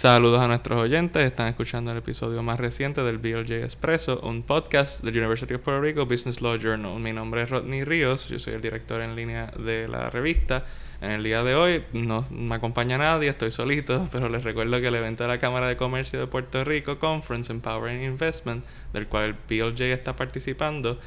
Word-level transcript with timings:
Saludos 0.00 0.40
a 0.40 0.48
nuestros 0.48 0.78
oyentes. 0.78 1.22
Están 1.22 1.48
escuchando 1.48 1.92
el 1.92 1.98
episodio 1.98 2.42
más 2.42 2.58
reciente 2.58 3.02
del 3.02 3.18
BLJ 3.18 3.64
Expresso, 3.64 4.18
un 4.20 4.42
podcast 4.42 5.02
del 5.02 5.14
University 5.14 5.52
of 5.52 5.60
Puerto 5.60 5.82
Rico 5.82 6.06
Business 6.06 6.40
Law 6.40 6.56
Journal. 6.56 6.98
Mi 6.98 7.12
nombre 7.12 7.42
es 7.42 7.50
Rodney 7.50 7.84
Ríos, 7.84 8.26
yo 8.30 8.38
soy 8.38 8.54
el 8.54 8.62
director 8.62 9.02
en 9.02 9.14
línea 9.14 9.52
de 9.58 9.88
la 9.88 10.08
revista. 10.08 10.64
En 11.02 11.10
el 11.10 11.22
día 11.22 11.42
de 11.42 11.54
hoy 11.54 11.84
no 11.92 12.24
me 12.30 12.54
acompaña 12.54 12.96
nadie, 12.96 13.28
estoy 13.28 13.50
solito, 13.50 14.08
pero 14.10 14.30
les 14.30 14.42
recuerdo 14.42 14.80
que 14.80 14.86
el 14.86 14.94
evento 14.94 15.24
de 15.24 15.28
la 15.28 15.38
Cámara 15.38 15.68
de 15.68 15.76
Comercio 15.76 16.18
de 16.18 16.26
Puerto 16.26 16.64
Rico, 16.64 16.98
Conference 16.98 17.52
Empowering 17.52 18.02
Investment, 18.02 18.64
del 18.94 19.06
cual 19.06 19.24
el 19.24 19.34
BLJ 19.34 19.82
está 19.82 20.16
participando, 20.16 20.98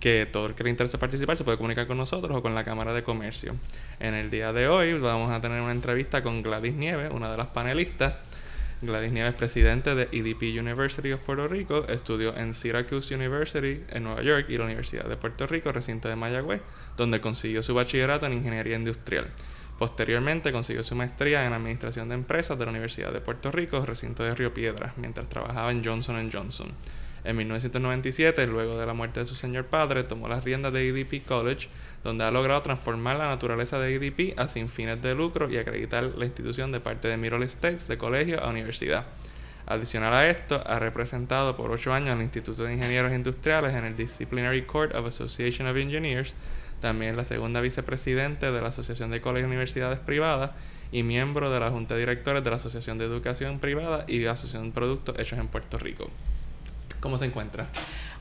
que 0.00 0.28
todo 0.30 0.44
el 0.44 0.54
que 0.54 0.64
le 0.64 0.68
interese 0.68 0.98
participar 0.98 1.38
se 1.38 1.44
puede 1.44 1.56
comunicar 1.56 1.86
con 1.86 1.96
nosotros 1.96 2.36
o 2.36 2.42
con 2.42 2.54
la 2.54 2.62
Cámara 2.62 2.92
de 2.92 3.02
Comercio. 3.02 3.54
En 4.00 4.12
el 4.12 4.30
día 4.30 4.52
de 4.52 4.68
hoy 4.68 4.92
vamos 4.98 5.30
a 5.30 5.40
tener 5.40 5.62
una 5.62 5.72
entrevista 5.72 6.22
con 6.22 6.42
Gladys 6.42 6.74
Nieves, 6.74 7.10
una 7.10 7.30
de 7.30 7.38
las 7.38 7.46
panelistas. 7.46 8.33
Gladys 8.82 9.12
Nieves, 9.12 9.34
presidente 9.34 9.94
de 9.94 10.08
EDP 10.12 10.58
University 10.58 11.12
of 11.12 11.20
Puerto 11.20 11.48
Rico, 11.48 11.86
estudió 11.88 12.36
en 12.36 12.54
Syracuse 12.54 13.14
University 13.14 13.82
en 13.88 14.04
Nueva 14.04 14.22
York 14.22 14.46
y 14.48 14.58
la 14.58 14.64
Universidad 14.64 15.08
de 15.08 15.16
Puerto 15.16 15.46
Rico, 15.46 15.72
recinto 15.72 16.08
de 16.08 16.16
Mayagüez, 16.16 16.60
donde 16.96 17.20
consiguió 17.20 17.62
su 17.62 17.74
bachillerato 17.74 18.26
en 18.26 18.34
Ingeniería 18.34 18.76
Industrial. 18.76 19.26
Posteriormente 19.78 20.52
consiguió 20.52 20.82
su 20.82 20.94
maestría 20.94 21.46
en 21.46 21.52
Administración 21.52 22.08
de 22.08 22.14
Empresas 22.14 22.58
de 22.58 22.64
la 22.64 22.70
Universidad 22.70 23.12
de 23.12 23.20
Puerto 23.20 23.50
Rico, 23.50 23.84
recinto 23.84 24.22
de 24.22 24.34
Río 24.34 24.54
Piedras, 24.54 24.96
mientras 24.98 25.28
trabajaba 25.28 25.72
en 25.72 25.84
Johnson 25.84 26.30
Johnson. 26.32 26.68
En 27.24 27.36
1997, 27.36 28.46
luego 28.46 28.76
de 28.76 28.84
la 28.84 28.92
muerte 28.92 29.20
de 29.20 29.26
su 29.26 29.34
señor 29.34 29.64
padre, 29.64 30.04
tomó 30.04 30.28
las 30.28 30.44
riendas 30.44 30.74
de 30.74 30.86
EDP 30.86 31.24
College, 31.26 31.68
donde 32.02 32.22
ha 32.24 32.30
logrado 32.30 32.60
transformar 32.60 33.16
la 33.16 33.28
naturaleza 33.28 33.78
de 33.78 33.94
EDP 33.94 34.38
a 34.38 34.48
sin 34.48 34.68
fines 34.68 35.00
de 35.00 35.14
lucro 35.14 35.50
y 35.50 35.56
acreditar 35.56 36.04
la 36.04 36.26
institución 36.26 36.70
de 36.70 36.80
parte 36.80 37.08
de 37.08 37.16
Middle 37.16 37.46
States 37.46 37.88
de 37.88 37.96
colegio 37.96 38.42
a 38.42 38.50
universidad. 38.50 39.06
Adicional 39.66 40.12
a 40.12 40.28
esto, 40.28 40.62
ha 40.66 40.78
representado 40.78 41.56
por 41.56 41.70
ocho 41.70 41.94
años 41.94 42.10
al 42.10 42.20
Instituto 42.20 42.64
de 42.64 42.74
Ingenieros 42.74 43.12
Industriales 43.12 43.74
en 43.74 43.86
el 43.86 43.96
Disciplinary 43.96 44.66
Court 44.66 44.94
of 44.94 45.06
Association 45.06 45.66
of 45.66 45.78
Engineers, 45.78 46.34
también 46.82 47.16
la 47.16 47.24
segunda 47.24 47.62
vicepresidente 47.62 48.52
de 48.52 48.60
la 48.60 48.68
Asociación 48.68 49.10
de 49.10 49.22
Colegios 49.22 49.48
y 49.48 49.52
Universidades 49.52 49.98
Privadas 50.00 50.50
y 50.92 51.02
miembro 51.02 51.50
de 51.50 51.58
la 51.58 51.70
Junta 51.70 51.94
de 51.94 52.00
Directores 52.00 52.44
de 52.44 52.50
la 52.50 52.56
Asociación 52.56 52.98
de 52.98 53.06
Educación 53.06 53.58
Privada 53.60 54.04
y 54.06 54.18
de 54.18 54.28
Asociación 54.28 54.66
de 54.66 54.74
Productos 54.74 55.18
Hechos 55.18 55.38
en 55.38 55.48
Puerto 55.48 55.78
Rico. 55.78 56.10
¿Cómo 57.04 57.18
se 57.18 57.26
encuentra? 57.26 57.66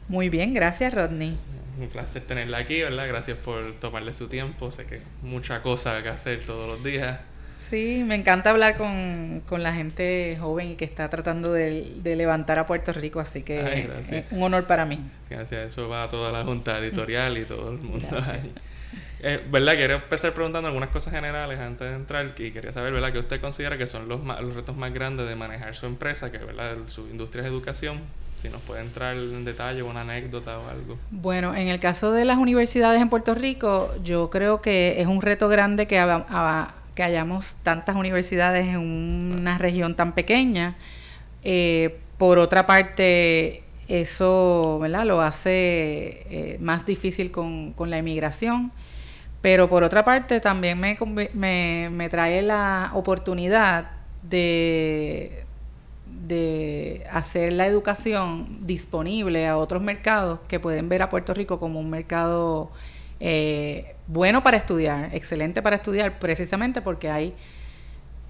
Muy 0.09 0.27
bien, 0.27 0.53
gracias 0.53 0.93
Rodney. 0.93 1.37
Un 1.79 1.87
placer 1.87 2.21
tenerla 2.23 2.57
aquí, 2.57 2.81
¿verdad? 2.81 3.07
Gracias 3.07 3.37
por 3.37 3.75
tomarle 3.75 4.13
su 4.13 4.27
tiempo. 4.27 4.71
Sé 4.71 4.85
que 4.85 4.99
mucha 5.21 5.61
cosa 5.61 6.03
que 6.03 6.09
hacer 6.09 6.43
todos 6.43 6.67
los 6.67 6.83
días. 6.83 7.17
Sí, 7.57 8.03
me 8.05 8.15
encanta 8.15 8.49
hablar 8.49 8.75
con, 8.75 9.41
la 9.63 9.73
gente 9.73 10.37
joven 10.37 10.71
y 10.71 10.75
que 10.75 10.83
está 10.83 11.09
tratando 11.09 11.53
de, 11.53 12.01
levantar 12.03 12.59
a 12.59 12.67
Puerto 12.67 12.91
Rico, 12.91 13.21
así 13.21 13.43
que 13.43 13.87
es 14.09 14.25
un 14.31 14.43
honor 14.43 14.65
para 14.65 14.83
mí. 14.83 14.99
Gracias, 15.29 15.71
eso 15.71 15.87
va 15.87 16.03
a 16.03 16.09
toda 16.09 16.33
la 16.33 16.43
junta 16.43 16.77
editorial 16.79 17.37
y 17.37 17.45
todo 17.45 17.71
el 17.71 17.77
mundo 17.77 18.05
eh, 19.21 19.41
¿Verdad? 19.49 19.75
Quiero 19.75 19.93
empezar 19.95 20.33
preguntando 20.33 20.67
algunas 20.67 20.89
cosas 20.89 21.13
generales 21.13 21.57
antes 21.57 21.87
de 21.87 21.95
entrar 21.95 22.33
y 22.37 22.51
quería 22.51 22.73
saber, 22.73 22.91
¿verdad? 22.91 23.13
¿Qué 23.13 23.19
usted 23.19 23.39
considera 23.39 23.77
que 23.77 23.87
son 23.87 24.09
los, 24.09 24.25
los 24.25 24.53
retos 24.53 24.75
más 24.75 24.93
grandes 24.93 25.29
de 25.29 25.37
manejar 25.37 25.73
su 25.73 25.85
empresa, 25.85 26.33
que 26.33 26.39
¿verdad? 26.39 26.75
su 26.87 27.07
industria 27.07 27.43
de 27.43 27.49
educación, 27.49 28.01
si 28.43 28.49
nos 28.49 28.61
puede 28.61 28.81
entrar 28.81 29.15
en 29.15 29.45
detalle 29.45 29.81
una 29.83 30.01
anécdota 30.01 30.59
o 30.59 30.67
algo. 30.67 30.97
Bueno, 31.11 31.55
en 31.55 31.69
el 31.69 31.79
caso 31.79 32.11
de 32.11 32.25
las 32.25 32.37
universidades 32.37 33.01
en 33.01 33.07
Puerto 33.07 33.35
Rico, 33.35 33.95
yo 34.03 34.29
creo 34.29 34.61
que 34.61 34.99
es 34.99 35.07
un 35.07 35.21
reto 35.21 35.47
grande 35.47 35.87
que, 35.87 35.95
que 36.93 37.03
hayamos 37.03 37.55
tantas 37.63 37.95
universidades 37.95 38.65
en 38.65 38.79
una 38.79 39.57
región 39.57 39.95
tan 39.95 40.11
pequeña. 40.11 40.75
Eh, 41.45 41.99
por 42.17 42.37
otra 42.37 42.67
parte, 42.67 43.63
eso 43.87 44.77
¿verdad? 44.81 45.05
lo 45.05 45.21
hace 45.21 46.25
eh, 46.29 46.57
más 46.59 46.85
difícil 46.85 47.31
con, 47.31 47.71
con, 47.71 47.89
la 47.89 47.99
inmigración. 47.99 48.73
Pero 49.41 49.69
por 49.69 49.83
otra 49.83 50.03
parte, 50.03 50.41
también 50.41 50.81
me, 50.81 50.97
me, 51.33 51.89
me 51.89 52.09
trae 52.09 52.41
la 52.41 52.91
oportunidad 52.93 53.89
de, 54.21 55.42
de 56.27 57.03
hacer 57.11 57.51
la 57.51 57.67
educación 57.67 58.65
disponible 58.65 59.45
a 59.45 59.57
otros 59.57 59.81
mercados 59.81 60.39
que 60.47 60.59
pueden 60.59 60.87
ver 60.87 61.01
a 61.01 61.09
Puerto 61.09 61.33
Rico 61.33 61.59
como 61.59 61.79
un 61.79 61.89
mercado 61.89 62.71
eh, 63.19 63.95
bueno 64.07 64.41
para 64.41 64.57
estudiar, 64.57 65.13
excelente 65.13 65.61
para 65.61 65.75
estudiar, 65.75 66.19
precisamente 66.19 66.81
porque 66.81 67.09
hay 67.09 67.33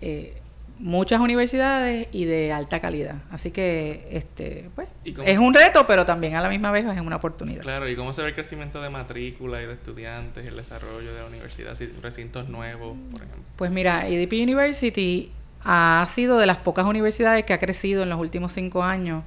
eh, 0.01 0.33
muchas 0.79 1.19
universidades 1.19 2.07
y 2.11 2.25
de 2.25 2.51
alta 2.51 2.79
calidad. 2.79 3.17
Así 3.29 3.51
que 3.51 4.07
este 4.11 4.71
pues, 4.73 4.87
es 5.03 5.37
un 5.37 5.53
reto, 5.53 5.85
pero 5.85 6.03
también 6.03 6.35
a 6.35 6.41
la 6.41 6.49
misma 6.49 6.71
vez 6.71 6.85
es 6.85 6.99
una 6.99 7.17
oportunidad. 7.17 7.61
Claro, 7.61 7.87
¿y 7.87 7.95
cómo 7.95 8.11
se 8.11 8.23
ve 8.23 8.29
el 8.29 8.33
crecimiento 8.33 8.81
de 8.81 8.89
matrícula 8.89 9.61
y 9.61 9.67
de 9.67 9.73
estudiantes, 9.73 10.47
el 10.47 10.55
desarrollo 10.55 11.13
de 11.13 11.21
la 11.21 11.27
universidad, 11.27 11.77
recintos 12.01 12.49
nuevos, 12.49 12.97
por 13.11 13.21
ejemplo? 13.21 13.43
Pues 13.55 13.69
mira, 13.69 14.07
EDP 14.07 14.33
University 14.33 15.31
ha 15.63 16.05
sido 16.09 16.37
de 16.37 16.45
las 16.45 16.57
pocas 16.57 16.85
universidades 16.85 17.45
que 17.45 17.53
ha 17.53 17.59
crecido 17.59 18.03
en 18.03 18.09
los 18.09 18.19
últimos 18.19 18.53
cinco 18.53 18.83
años. 18.83 19.23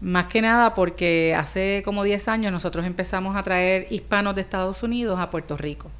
Más 0.00 0.26
que 0.26 0.42
nada 0.42 0.74
porque 0.74 1.34
hace 1.34 1.82
como 1.84 2.02
10 2.02 2.26
años 2.28 2.52
nosotros 2.52 2.84
empezamos 2.84 3.36
a 3.36 3.42
traer 3.42 3.86
hispanos 3.90 4.34
de 4.34 4.40
Estados 4.40 4.82
Unidos 4.82 5.18
a 5.20 5.30
Puerto 5.30 5.56
Rico. 5.56 5.90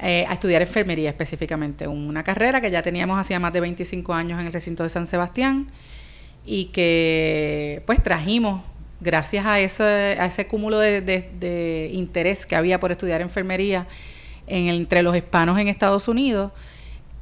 Eh, 0.00 0.24
a 0.28 0.32
estudiar 0.32 0.62
enfermería 0.62 1.10
específicamente, 1.10 1.88
una 1.88 2.22
carrera 2.22 2.60
que 2.60 2.70
ya 2.70 2.82
teníamos 2.82 3.18
hacía 3.18 3.40
más 3.40 3.52
de 3.52 3.58
25 3.58 4.14
años 4.14 4.38
en 4.38 4.46
el 4.46 4.52
recinto 4.52 4.84
de 4.84 4.90
San 4.90 5.08
Sebastián 5.08 5.72
y 6.46 6.66
que 6.66 7.82
pues 7.84 8.00
trajimos, 8.00 8.62
gracias 9.00 9.44
a 9.44 9.58
ese, 9.58 9.82
a 9.82 10.26
ese 10.26 10.46
cúmulo 10.46 10.78
de, 10.78 11.90
interés 11.92 12.46
que 12.46 12.54
había 12.54 12.78
por 12.78 12.92
estudiar 12.92 13.20
enfermería 13.22 13.88
entre 14.46 15.02
los 15.02 15.16
hispanos 15.16 15.58
en 15.58 15.66
Estados 15.66 16.06
Unidos, 16.06 16.52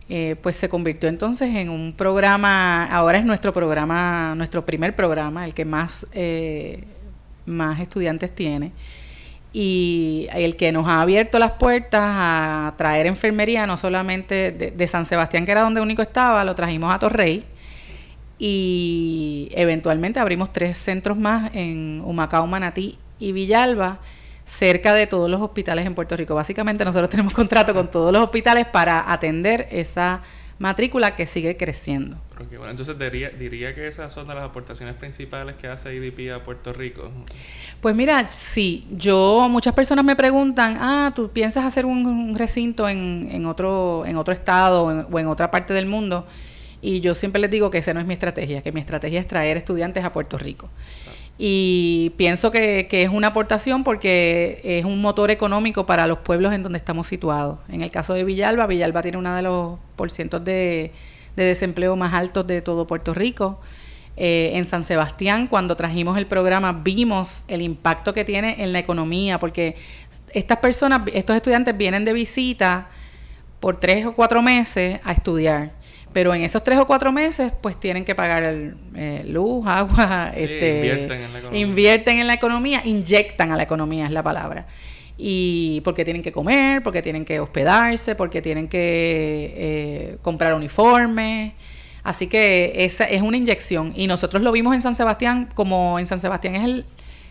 eh, 0.08 0.36
pues 0.40 0.54
se 0.56 0.68
convirtió 0.68 1.08
entonces 1.08 1.52
en 1.52 1.68
un 1.68 1.92
programa, 1.92 2.84
ahora 2.84 3.18
es 3.18 3.24
nuestro 3.24 3.52
programa, 3.52 4.34
nuestro 4.36 4.64
primer 4.64 4.94
programa, 4.94 5.44
el 5.44 5.52
que 5.52 5.64
más, 5.64 6.06
eh, 6.12 6.84
más 7.44 7.80
estudiantes 7.80 8.32
tiene, 8.32 8.70
y 9.52 10.28
el 10.32 10.54
que 10.54 10.70
nos 10.70 10.86
ha 10.86 11.00
abierto 11.00 11.40
las 11.40 11.52
puertas 11.52 12.02
a 12.04 12.74
traer 12.76 13.06
enfermería, 13.06 13.66
no 13.66 13.76
solamente 13.76 14.52
de, 14.52 14.86
San 14.86 15.06
Sebastián, 15.06 15.44
que 15.44 15.50
era 15.50 15.62
donde 15.62 15.80
único 15.80 16.02
estaba, 16.02 16.44
lo 16.44 16.54
trajimos 16.54 16.94
a 16.94 17.00
Torrey, 17.00 17.42
y 18.38 19.48
eventualmente 19.52 20.20
abrimos 20.20 20.52
tres 20.52 20.78
centros 20.78 21.18
más 21.18 21.50
en 21.52 22.00
Humacao, 22.04 22.46
Manatí 22.46 22.96
y 23.18 23.32
Villalba, 23.32 23.98
cerca 24.46 24.94
de 24.94 25.06
todos 25.06 25.28
los 25.28 25.42
hospitales 25.42 25.84
en 25.84 25.94
Puerto 25.94 26.16
Rico. 26.16 26.34
Básicamente 26.34 26.84
nosotros 26.84 27.10
tenemos 27.10 27.34
contrato 27.34 27.74
con 27.74 27.90
todos 27.90 28.12
los 28.12 28.22
hospitales 28.22 28.66
para 28.66 29.12
atender 29.12 29.68
esa 29.70 30.22
matrícula 30.58 31.14
que 31.14 31.26
sigue 31.26 31.58
creciendo. 31.58 32.16
bueno, 32.48 32.70
entonces 32.70 32.98
diría, 32.98 33.28
diría 33.28 33.74
que 33.74 33.86
esas 33.88 34.10
son 34.10 34.26
de 34.26 34.34
las 34.34 34.44
aportaciones 34.44 34.94
principales 34.94 35.56
que 35.56 35.68
hace 35.68 35.94
IDP 35.94 36.32
a 36.32 36.42
Puerto 36.42 36.72
Rico. 36.72 37.10
Pues 37.82 37.94
mira, 37.94 38.28
sí, 38.28 38.86
yo, 38.90 39.48
muchas 39.50 39.74
personas 39.74 40.04
me 40.04 40.16
preguntan, 40.16 40.78
ah, 40.80 41.12
¿tú 41.14 41.30
piensas 41.30 41.64
hacer 41.66 41.84
un, 41.84 42.34
recinto 42.34 42.88
en, 42.88 43.28
en, 43.30 43.44
otro, 43.44 44.06
en 44.06 44.16
otro 44.16 44.32
estado 44.32 44.84
o 44.84 45.18
en 45.18 45.26
otra 45.26 45.50
parte 45.50 45.74
del 45.74 45.86
mundo? 45.86 46.26
Y 46.80 47.00
yo 47.00 47.14
siempre 47.14 47.40
les 47.40 47.50
digo 47.50 47.70
que 47.70 47.78
esa 47.78 47.92
no 47.92 48.00
es 48.00 48.06
mi 48.06 48.14
estrategia, 48.14 48.62
que 48.62 48.72
mi 48.72 48.80
estrategia 48.80 49.20
es 49.20 49.26
traer 49.26 49.56
estudiantes 49.56 50.04
a 50.04 50.12
Puerto 50.12 50.38
Rico. 50.38 50.68
Y 51.38 52.10
pienso 52.16 52.50
que, 52.50 52.88
es 52.90 53.08
una 53.10 53.28
aportación 53.28 53.84
porque 53.84 54.60
es 54.64 54.84
un 54.84 55.00
motor 55.02 55.30
económico 55.30 55.84
para 55.84 56.06
los 56.06 56.18
pueblos 56.18 56.54
en 56.54 56.62
donde 56.62 56.78
estamos 56.78 57.06
situados. 57.06 57.58
En 57.68 57.82
el 57.82 57.90
caso 57.90 58.14
de 58.14 58.24
Villalba, 58.24 58.66
Villalba 58.66 59.02
tiene 59.02 59.18
uno 59.18 59.34
de 59.34 59.42
los 59.42 59.78
porcientos 59.96 60.44
de, 60.44 60.92
desempleo 61.36 61.94
más 61.96 62.14
altos 62.14 62.46
de 62.46 62.62
todo 62.62 62.86
Puerto 62.86 63.12
Rico. 63.12 63.60
Eh, 64.18 64.52
en 64.54 64.64
San 64.64 64.82
Sebastián, 64.82 65.46
cuando 65.46 65.76
trajimos 65.76 66.16
el 66.16 66.26
programa, 66.26 66.72
vimos 66.72 67.44
el 67.48 67.60
impacto 67.60 68.14
que 68.14 68.24
tiene 68.24 68.62
en 68.62 68.72
la 68.72 68.78
economía, 68.78 69.38
porque 69.38 69.76
estas 70.32 70.56
personas, 70.56 71.02
estos 71.12 71.36
estudiantes 71.36 71.76
vienen 71.76 72.06
de 72.06 72.14
visita 72.14 72.88
por 73.60 73.78
tres 73.78 74.06
o 74.06 74.14
cuatro 74.14 74.40
meses 74.40 75.00
a 75.04 75.12
estudiar 75.12 75.72
pero 76.16 76.32
en 76.32 76.40
esos 76.40 76.64
tres 76.64 76.78
o 76.78 76.86
cuatro 76.86 77.12
meses, 77.12 77.52
pues 77.60 77.78
tienen 77.78 78.02
que 78.02 78.14
pagar 78.14 78.42
el, 78.42 78.74
eh, 78.94 79.22
luz, 79.26 79.66
agua, 79.66 80.32
este, 80.34 80.76
invierten 80.76 81.20
en 81.20 81.30
la 81.30 81.38
economía. 81.40 81.60
Invierten 81.60 82.18
en 82.20 82.26
la 82.26 82.32
economía, 82.32 82.82
inyectan 82.86 83.52
a 83.52 83.56
la 83.58 83.64
economía 83.64 84.06
es 84.06 84.12
la 84.12 84.22
palabra. 84.22 84.66
Y 85.18 85.82
porque 85.82 86.06
tienen 86.06 86.22
que 86.22 86.32
comer, 86.32 86.82
porque 86.82 87.02
tienen 87.02 87.26
que 87.26 87.38
hospedarse, 87.38 88.14
porque 88.14 88.40
tienen 88.40 88.66
que 88.66 89.52
eh, 89.58 90.16
comprar 90.22 90.54
uniformes. 90.54 91.52
Así 92.02 92.28
que 92.28 92.72
esa 92.86 93.04
es 93.04 93.20
una 93.20 93.36
inyección. 93.36 93.92
Y 93.94 94.06
nosotros 94.06 94.42
lo 94.42 94.52
vimos 94.52 94.74
en 94.74 94.80
San 94.80 94.96
Sebastián, 94.96 95.50
como 95.52 95.98
en 95.98 96.06
San 96.06 96.22
Sebastián 96.22 96.54
es 96.54 96.64
el 96.64 96.86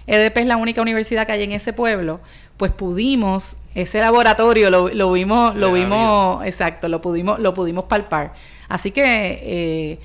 EDP 0.07 0.37
es 0.37 0.45
la 0.45 0.57
única 0.57 0.81
universidad 0.81 1.25
que 1.25 1.31
hay 1.31 1.43
en 1.43 1.51
ese 1.51 1.73
pueblo, 1.73 2.21
pues 2.57 2.71
pudimos, 2.71 3.57
ese 3.73 3.99
laboratorio 3.99 4.69
lo, 4.69 4.89
lo 4.89 5.11
vimos, 5.11 5.55
lo 5.55 5.73
vimos, 5.73 6.45
exacto, 6.45 6.87
lo 6.87 7.01
pudimos, 7.01 7.39
lo 7.39 7.53
pudimos 7.53 7.85
palpar. 7.85 8.33
Así 8.69 8.91
que 8.91 9.03
eh, 9.03 9.99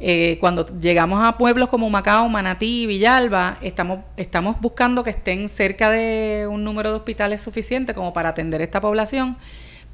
Eh, 0.00 0.38
cuando 0.40 0.66
llegamos 0.80 1.22
a 1.22 1.38
pueblos 1.38 1.68
como 1.68 1.88
Macao, 1.88 2.28
Manatí, 2.28 2.84
Villalba, 2.84 3.58
estamos, 3.62 4.00
estamos 4.16 4.60
buscando 4.60 5.04
que 5.04 5.10
estén 5.10 5.48
cerca 5.48 5.88
de 5.88 6.48
un 6.50 6.64
número 6.64 6.90
de 6.90 6.96
hospitales 6.96 7.40
suficiente 7.40 7.94
como 7.94 8.12
para 8.12 8.30
atender 8.30 8.60
esta 8.60 8.80
población 8.80 9.36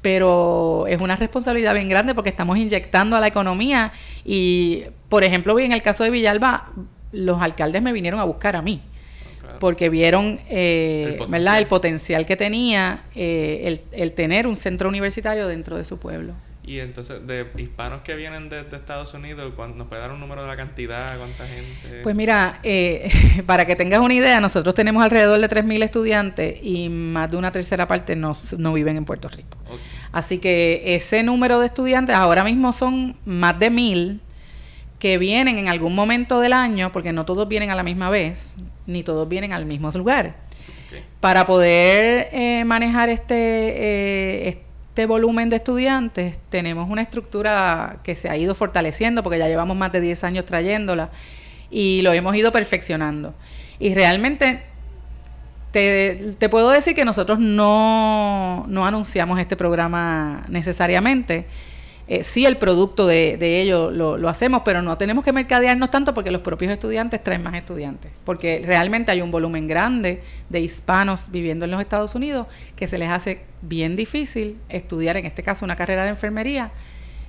pero 0.01 0.87
es 0.87 0.99
una 0.99 1.15
responsabilidad 1.15 1.75
bien 1.75 1.87
grande 1.87 2.15
porque 2.15 2.29
estamos 2.29 2.57
inyectando 2.57 3.15
a 3.15 3.19
la 3.19 3.27
economía 3.27 3.91
y, 4.25 4.85
por 5.09 5.23
ejemplo, 5.23 5.57
en 5.59 5.71
el 5.71 5.83
caso 5.83 6.03
de 6.03 6.09
Villalba, 6.09 6.71
los 7.11 7.39
alcaldes 7.39 7.83
me 7.83 7.93
vinieron 7.93 8.19
a 8.19 8.23
buscar 8.23 8.55
a 8.55 8.63
mí 8.63 8.81
porque 9.61 9.89
vieron 9.89 10.39
eh, 10.49 11.03
el, 11.11 11.17
potencial. 11.17 11.57
el 11.59 11.67
potencial 11.67 12.25
que 12.25 12.35
tenía 12.35 13.03
eh, 13.13 13.61
el, 13.65 13.81
el 13.91 14.13
tener 14.13 14.47
un 14.47 14.55
centro 14.55 14.89
universitario 14.89 15.47
dentro 15.47 15.77
de 15.77 15.83
su 15.83 15.99
pueblo. 15.99 16.33
Y 16.63 16.79
entonces, 16.79 17.25
de 17.27 17.47
hispanos 17.57 18.01
que 18.01 18.15
vienen 18.15 18.49
de, 18.49 18.61
Estados 18.61 19.13
Unidos, 19.13 19.53
¿nos 19.75 19.87
puede 19.87 20.01
dar 20.01 20.11
un 20.11 20.19
número 20.19 20.41
de 20.41 20.47
la 20.47 20.55
cantidad? 20.55 21.15
¿Cuánta 21.17 21.45
gente? 21.45 22.01
Pues 22.01 22.15
mira, 22.15 22.59
eh, 22.63 23.09
para 23.45 23.65
que 23.65 23.75
tengas 23.75 23.99
una 23.99 24.15
idea, 24.15 24.39
nosotros 24.39 24.73
tenemos 24.73 25.03
alrededor 25.03 25.39
de 25.39 25.47
3.000 25.47 25.83
estudiantes 25.83 26.59
y 26.63 26.89
más 26.89 27.29
de 27.29 27.37
una 27.37 27.51
tercera 27.51 27.87
parte 27.87 28.15
no, 28.15 28.35
no 28.57 28.73
viven 28.73 28.97
en 28.97 29.05
Puerto 29.05 29.29
Rico. 29.29 29.57
Así 30.11 30.39
que 30.39 30.81
ese 30.95 31.21
número 31.21 31.59
de 31.59 31.67
estudiantes 31.67 32.15
ahora 32.15 32.43
mismo 32.43 32.73
son 32.73 33.15
más 33.25 33.59
de 33.59 33.71
1.000 33.71 34.19
que 34.99 35.17
vienen 35.17 35.57
en 35.57 35.67
algún 35.67 35.95
momento 35.95 36.39
del 36.39 36.53
año, 36.53 36.91
porque 36.91 37.11
no 37.11 37.25
todos 37.25 37.47
vienen 37.47 37.71
a 37.71 37.75
la 37.75 37.81
misma 37.81 38.11
vez, 38.11 38.55
ni 38.85 39.03
todos 39.03 39.27
vienen 39.27 39.53
al 39.53 39.65
mismo 39.65 39.91
lugar. 39.91 40.35
Para 41.19 41.45
poder 41.45 42.29
eh, 42.31 42.63
manejar 42.65 43.09
este, 43.09 43.35
eh, 43.35 44.49
este 44.49 44.71
este 44.91 45.05
volumen 45.05 45.49
de 45.49 45.55
estudiantes, 45.55 46.37
tenemos 46.49 46.89
una 46.89 47.01
estructura 47.01 48.01
que 48.03 48.13
se 48.13 48.29
ha 48.29 48.35
ido 48.35 48.53
fortaleciendo 48.53 49.23
porque 49.23 49.39
ya 49.39 49.47
llevamos 49.47 49.77
más 49.77 49.93
de 49.93 50.01
10 50.01 50.25
años 50.25 50.43
trayéndola 50.43 51.11
y 51.69 52.01
lo 52.01 52.11
hemos 52.11 52.35
ido 52.35 52.51
perfeccionando. 52.51 53.33
Y 53.79 53.93
realmente 53.93 54.63
te, 55.71 56.35
te 56.37 56.49
puedo 56.49 56.71
decir 56.71 56.93
que 56.93 57.05
nosotros 57.05 57.39
no, 57.39 58.65
no 58.67 58.85
anunciamos 58.85 59.39
este 59.39 59.55
programa 59.55 60.43
necesariamente 60.49 61.45
eh, 62.07 62.23
sí 62.23 62.45
el 62.45 62.57
producto 62.57 63.07
de, 63.07 63.37
de 63.37 63.61
ello 63.61 63.91
lo, 63.91 64.27
hacemos, 64.29 64.61
pero 64.65 64.81
no 64.81 64.97
tenemos 64.97 65.23
que 65.23 65.31
mercadearnos 65.31 65.91
tanto 65.91 66.13
porque 66.13 66.31
los 66.31 66.41
propios 66.41 66.71
estudiantes 66.71 67.23
traen 67.23 67.43
más 67.43 67.53
estudiantes, 67.55 68.11
porque 68.25 68.61
realmente 68.65 69.11
hay 69.11 69.21
un 69.21 69.31
volumen 69.31 69.67
grande 69.67 70.21
de 70.49 70.59
hispanos 70.59 71.29
viviendo 71.31 71.65
en 71.65 71.71
los 71.71 71.81
Estados 71.81 72.15
Unidos 72.15 72.47
que 72.75 72.87
se 72.87 72.97
les 72.97 73.09
hace 73.09 73.41
bien 73.61 73.95
difícil 73.95 74.57
estudiar, 74.69 75.17
en 75.17 75.25
este 75.25 75.43
caso, 75.43 75.63
una 75.63 75.75
carrera 75.75 76.03
de 76.03 76.09
enfermería 76.09 76.71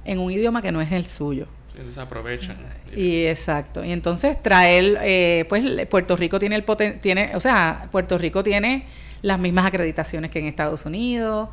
en 0.04 0.18
un 0.18 0.32
idioma 0.32 0.62
que 0.62 0.72
no 0.72 0.80
es 0.80 0.90
el 0.92 1.06
suyo. 1.06 1.46
Entonces 1.76 1.98
aprovechan. 1.98 2.56
Y 2.94 3.24
exacto. 3.26 3.84
Y 3.84 3.92
entonces 3.92 4.42
traer, 4.42 4.98
eh, 5.02 5.46
pues 5.48 5.64
Puerto 5.86 6.16
Rico 6.16 6.38
tiene 6.38 6.56
el 6.56 6.64
poten 6.64 7.00
tiene, 7.00 7.34
o 7.34 7.40
sea, 7.40 7.88
Puerto 7.90 8.18
Rico 8.18 8.42
tiene 8.42 8.84
las 9.22 9.38
mismas 9.38 9.66
acreditaciones 9.66 10.30
que 10.30 10.40
en 10.40 10.46
Estados 10.46 10.84
Unidos 10.84 11.48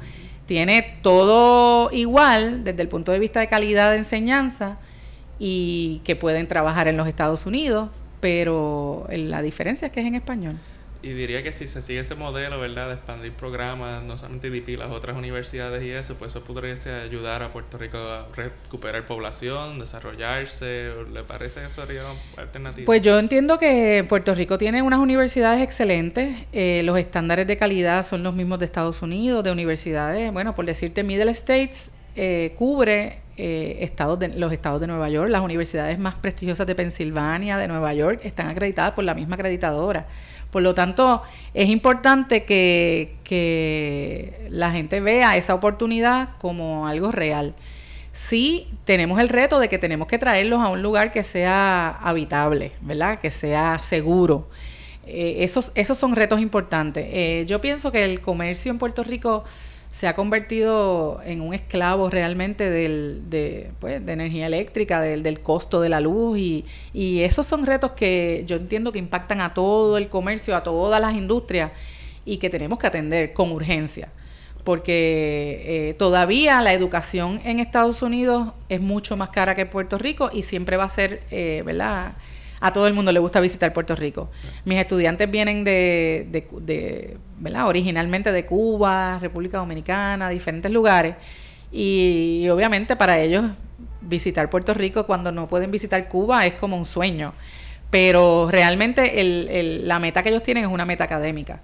tiene 0.50 0.98
todo 1.04 1.92
igual 1.92 2.64
desde 2.64 2.82
el 2.82 2.88
punto 2.88 3.12
de 3.12 3.20
vista 3.20 3.40
de 3.40 3.48
calidad 3.48 3.92
de 3.92 3.98
enseñanza 3.98 4.80
y 5.38 6.02
que 6.04 6.16
pueden 6.16 6.48
trabajar 6.48 6.88
en 6.88 6.98
los 6.98 7.08
Estados 7.08 7.46
Unidos, 7.46 7.92
pero 8.20 9.08
la 9.12 9.44
diferencia 9.44 9.86
es 9.86 9.92
que 9.92 10.00
es 10.00 10.08
en 10.08 10.16
español. 10.16 10.58
Y 11.02 11.14
diría 11.14 11.44
que 11.44 11.54
si 11.54 11.68
se 11.68 11.82
sigue 11.82 12.00
ese 12.00 12.16
modelo, 12.16 12.60
¿verdad? 12.60 12.88
De 12.88 12.94
expandir 12.96 13.32
programas, 13.34 14.04
no 14.04 14.18
solamente 14.18 14.48
IDP, 14.50 14.78
las 14.78 14.92
otras 14.92 15.16
universidades 15.16 15.82
y 15.84 15.92
eso, 15.92 16.16
pues 16.16 16.32
eso 16.32 16.44
podría 16.44 16.76
ayudar 17.04 17.42
a 17.42 17.54
Puerto 17.54 17.78
Rico 17.78 17.98
a 17.98 18.28
recuperar 18.36 19.06
población, 19.06 19.80
desarrollarse. 19.80 20.92
¿Le 21.14 21.24
parece 21.24 21.62
que 21.62 21.68
eso 21.68 21.86
sería 21.86 22.04
una 22.04 22.44
alternativa? 22.44 22.86
Pues 22.86 23.02
yo 23.02 23.18
entiendo 23.18 23.58
que 23.58 24.06
Puerto 24.10 24.36
Rico 24.36 24.58
tiene 24.58 24.82
unas 24.82 25.00
universidades 25.00 25.62
excelentes. 25.62 26.36
Eh, 26.52 26.82
los 26.84 26.98
estándares 27.00 27.48
de 27.48 27.58
calidad 27.58 28.06
son 28.06 28.22
los 28.24 28.36
mismos 28.36 28.60
de 28.60 28.66
Estados 28.66 29.02
Unidos, 29.02 29.44
de 29.44 29.52
universidades. 29.52 30.34
Bueno, 30.34 30.54
por 30.54 30.66
decirte, 30.66 31.04
Middle 31.04 31.32
States 31.32 31.94
eh, 32.16 32.54
cubre 32.58 33.20
eh, 33.42 33.78
estados 33.80 34.20
de, 34.20 34.28
los 34.28 34.52
estados 34.52 34.82
de 34.82 34.88
Nueva 34.88 35.10
York. 35.10 35.30
Las 35.30 35.42
universidades 35.42 35.98
más 35.98 36.16
prestigiosas 36.16 36.68
de 36.68 36.76
Pensilvania, 36.76 37.58
de 37.58 37.70
Nueva 37.70 37.94
York, 37.94 38.20
están 38.24 38.50
acreditadas 38.50 38.92
por 38.92 39.06
la 39.06 39.14
misma 39.14 39.36
acreditadora. 39.36 40.08
Por 40.52 40.62
lo 40.62 40.74
tanto, 40.74 41.22
es 41.54 41.70
importante 41.70 42.44
que, 42.44 43.16
la 44.50 44.72
gente 44.72 45.00
vea 45.00 45.38
esa 45.38 45.56
oportunidad 45.56 46.32
como 46.38 46.86
algo 46.86 47.14
real. 47.14 47.56
Sí, 48.12 48.68
tenemos 48.84 49.22
el 49.22 49.30
reto 49.30 49.58
de 49.60 49.70
que 49.70 49.78
tenemos 49.78 50.08
que 50.10 50.18
traerlos 50.18 50.60
a 50.62 50.68
un 50.68 50.82
lugar 50.82 51.14
que 51.14 51.24
sea 51.24 51.92
habitable, 51.92 52.74
¿verdad? 52.82 53.20
Que 53.20 53.32
sea 53.32 53.78
seguro. 53.78 54.50
Eh, 55.06 55.46
esos, 55.46 55.72
esos 55.76 55.98
son 55.98 56.14
retos 56.14 56.42
importantes. 56.42 57.08
Eh, 57.10 57.46
yo 57.48 57.62
pienso 57.62 57.90
que 57.92 58.04
el 58.04 58.20
comercio 58.20 58.70
en 58.70 58.80
Puerto 58.80 59.02
Rico 59.04 59.46
se 59.90 60.08
ha 60.08 60.14
convertido 60.14 61.20
en 61.26 61.42
un 61.42 61.54
esclavo 61.54 62.10
realmente 62.10 62.70
del, 62.70 63.30
de, 63.30 63.72
pues, 63.80 64.06
de 64.06 64.14
energía 64.14 64.46
eléctrica, 64.48 65.02
del, 65.02 65.24
del, 65.24 65.42
costo 65.42 65.82
de 65.82 65.90
la 65.90 66.00
luz 66.00 66.38
y, 66.38 66.66
y 66.94 67.22
esos 67.22 67.48
son 67.48 67.66
retos 67.66 67.92
que 67.92 68.44
yo 68.46 68.58
entiendo 68.58 68.92
que 68.92 69.00
impactan 69.00 69.42
a 69.42 69.54
todo 69.54 69.98
el 69.98 70.08
comercio, 70.10 70.56
a 70.56 70.64
todas 70.64 71.02
las 71.02 71.16
industrias 71.16 71.72
y 72.24 72.38
que 72.38 72.50
tenemos 72.50 72.78
que 72.78 72.88
atender 72.88 73.34
con 73.34 73.52
urgencia 73.52 74.10
porque 74.64 75.90
eh, 75.90 75.94
todavía 75.96 76.62
la 76.62 76.74
educación 76.74 77.42
en 77.44 77.60
Estados 77.60 78.02
Unidos 78.02 78.50
es 78.68 78.82
mucho 78.82 79.18
más 79.18 79.30
cara 79.30 79.56
que 79.56 79.62
en 79.62 79.70
Puerto 79.70 79.98
Rico 79.98 80.30
y 80.32 80.44
siempre 80.44 80.78
va 80.78 80.84
a 80.84 80.90
ser, 80.90 81.24
eh, 81.32 81.64
¿verdad? 81.66 82.14
A 82.60 82.74
todo 82.74 82.88
el 82.88 82.94
mundo 82.94 83.12
le 83.12 83.20
gusta 83.20 83.40
visitar 83.40 83.72
Puerto 83.74 83.96
Rico. 83.96 84.30
Mis 84.66 84.78
estudiantes 84.78 85.30
vienen 85.30 85.64
de, 85.64 86.28
de, 86.32 87.18
¿verdad? 87.38 87.68
Originalmente 87.68 88.32
de 88.32 88.46
Cuba, 88.46 89.20
República 89.20 89.58
Dominicana, 89.58 90.30
diferentes 90.30 90.72
lugares. 90.72 91.16
Y, 91.72 92.48
obviamente 92.50 92.96
para 92.96 93.20
ellos 93.20 93.46
visitar 94.02 94.50
Puerto 94.50 94.74
Rico 94.74 95.06
cuando 95.06 95.32
no 95.32 95.48
pueden 95.48 95.72
visitar 95.72 96.08
Cuba 96.08 96.46
es 96.46 96.56
como 96.56 96.78
un 96.78 96.86
sueño. 96.86 97.34
Pero 97.90 98.50
realmente 98.52 99.24
la 99.84 100.00
meta 100.00 100.22
que 100.22 100.30
ellos 100.30 100.44
tienen 100.44 100.66
es 100.66 100.70
una 100.70 100.86
meta 100.86 101.06
académica. 101.06 101.62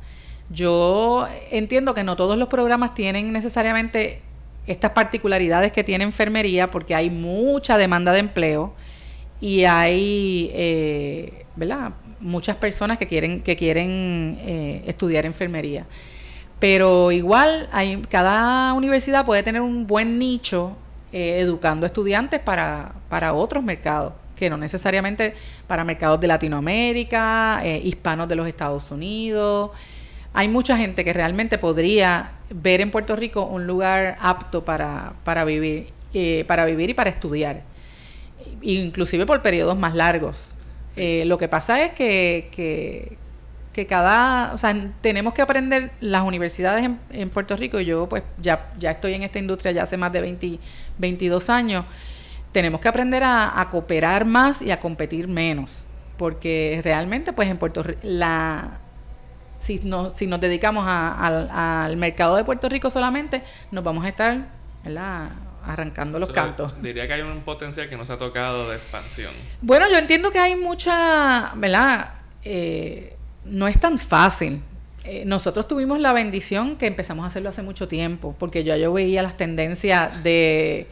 Yo 0.49 1.27
entiendo 1.51 1.93
que 1.93 2.03
no 2.03 2.15
todos 2.15 2.37
los 2.37 2.47
programas 2.47 2.93
tienen 2.93 3.31
necesariamente 3.31 4.21
estas 4.67 4.91
particularidades 4.91 5.71
que 5.71 5.83
tiene 5.83 6.03
enfermería 6.03 6.71
porque 6.71 6.95
hay 6.95 7.09
mucha 7.09 7.77
demanda 7.77 8.11
de 8.11 8.19
empleo 8.19 8.73
y 9.39 9.65
hay, 9.65 10.49
eh, 10.53 11.45
¿verdad? 11.55 11.91
Muchas 12.19 12.55
personas 12.57 12.97
que 12.97 13.07
quieren, 13.07 13.41
que 13.41 13.55
quieren 13.55 14.39
eh, 14.41 14.83
estudiar 14.87 15.25
enfermería. 15.25 15.85
Pero 16.59 17.11
igual, 17.11 17.67
hay, 17.71 18.01
cada 18.09 18.73
universidad 18.73 19.25
puede 19.25 19.43
tener 19.43 19.61
un 19.61 19.85
buen 19.85 20.17
nicho 20.17 20.77
eh, 21.11 21.39
educando 21.39 21.85
estudiantes 21.85 22.39
para, 22.39 22.93
para 23.09 23.33
otros 23.33 23.63
mercados, 23.63 24.13
que 24.35 24.49
no 24.49 24.57
necesariamente 24.57 25.33
para 25.67 25.83
mercados 25.83 26.19
de 26.21 26.27
Latinoamérica, 26.27 27.61
hispanos 27.83 28.27
de 28.27 28.35
los 28.35 28.47
Estados 28.47 28.89
Unidos. 28.91 29.71
Hay 30.33 30.47
mucha 30.47 30.77
gente 30.77 31.05
que 31.05 31.13
realmente 31.13 31.57
podría 31.57 32.31
ver 32.49 32.81
en 32.81 32.91
Puerto 32.91 33.15
Rico 33.15 33.45
un 33.45 33.67
lugar 33.67 34.17
apto 34.19 34.63
para, 34.65 35.13
para 35.23 35.45
vivir, 35.45 35.93
para 36.47 36.65
vivir 36.65 36.89
y 36.89 36.93
para 36.93 37.09
estudiar 37.09 37.74
inclusive 38.61 39.25
por 39.25 39.41
periodos 39.41 39.77
más 39.77 39.95
largos. 39.95 40.55
Eh, 40.95 41.23
lo 41.25 41.37
que 41.37 41.47
pasa 41.47 41.83
es 41.83 41.91
que, 41.91 42.49
que, 42.51 43.17
que, 43.73 43.85
cada, 43.85 44.53
o 44.53 44.57
sea, 44.57 44.73
tenemos 45.01 45.33
que 45.33 45.41
aprender 45.41 45.91
las 45.99 46.23
universidades 46.23 46.89
en, 47.11 47.29
Puerto 47.29 47.55
Rico, 47.57 47.79
yo 47.79 48.07
pues 48.07 48.23
ya, 48.37 48.71
ya 48.79 48.91
estoy 48.91 49.13
en 49.13 49.23
esta 49.23 49.39
industria 49.39 49.73
ya 49.73 49.83
hace 49.83 49.97
más 49.97 50.13
de 50.13 50.21
20, 50.21 50.59
22 50.97 51.49
años, 51.49 51.85
tenemos 52.53 52.79
que 52.79 52.87
aprender 52.87 53.23
a, 53.25 53.67
cooperar 53.69 54.25
más 54.25 54.61
y 54.61 54.71
a 54.71 54.79
competir 54.79 55.27
menos, 55.27 55.85
porque 56.17 56.79
realmente 56.83 57.33
pues 57.33 57.49
en 57.49 57.57
Puerto 57.57 57.83
Rico 57.83 57.99
la... 58.03 58.79
Si, 59.57 59.79
no, 59.83 60.13
si 60.13 60.27
nos 60.27 60.39
dedicamos 60.39 60.85
al 60.87 61.97
mercado 61.97 62.35
de 62.35 62.43
Puerto 62.43 62.69
Rico 62.69 62.89
solamente, 62.89 63.41
nos 63.71 63.83
vamos 63.83 64.05
a 64.05 64.09
estar 64.09 64.45
¿verdad? 64.85 65.31
Arrancando 65.67 66.19
los 66.19 66.31
cantos. 66.31 66.81
Diría 66.81 67.07
que 67.07 67.13
hay 67.13 67.21
un 67.21 67.41
potencial 67.41 67.89
que 67.89 67.97
no 67.97 68.05
se 68.05 68.13
ha 68.13 68.17
tocado 68.17 68.69
de 68.69 68.77
expansión. 68.77 69.33
Bueno, 69.61 69.87
yo 69.89 69.97
entiendo 69.97 70.31
que 70.31 70.39
hay 70.39 70.55
mucha, 70.55 71.53
¿verdad? 71.55 72.13
Eh, 72.43 73.15
no 73.45 73.67
es 73.67 73.79
tan 73.79 73.97
fácil. 73.99 74.61
Eh, 75.03 75.23
nosotros 75.25 75.67
tuvimos 75.67 75.99
la 75.99 76.13
bendición 76.13 76.77
que 76.77 76.87
empezamos 76.87 77.25
a 77.25 77.27
hacerlo 77.27 77.49
hace 77.49 77.61
mucho 77.61 77.87
tiempo, 77.87 78.35
porque 78.39 78.63
yo, 78.63 78.75
yo 78.75 78.91
veía 78.91 79.21
las 79.21 79.37
tendencias 79.37 80.23
de, 80.23 80.87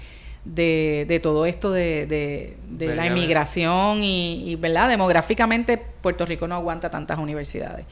de, 0.45 1.19
todo 1.21 1.45
esto 1.45 1.71
de, 1.71 2.05
de, 2.05 2.95
la 2.95 3.07
inmigración 3.07 4.03
y, 4.03 4.51
y, 4.51 4.55
¿verdad? 4.55 4.89
Demográficamente 4.89 5.81
Puerto 6.01 6.25
Rico 6.25 6.47
no 6.47 6.55
aguanta 6.55 6.89
tantas 6.89 7.17
universidades. 7.17 7.85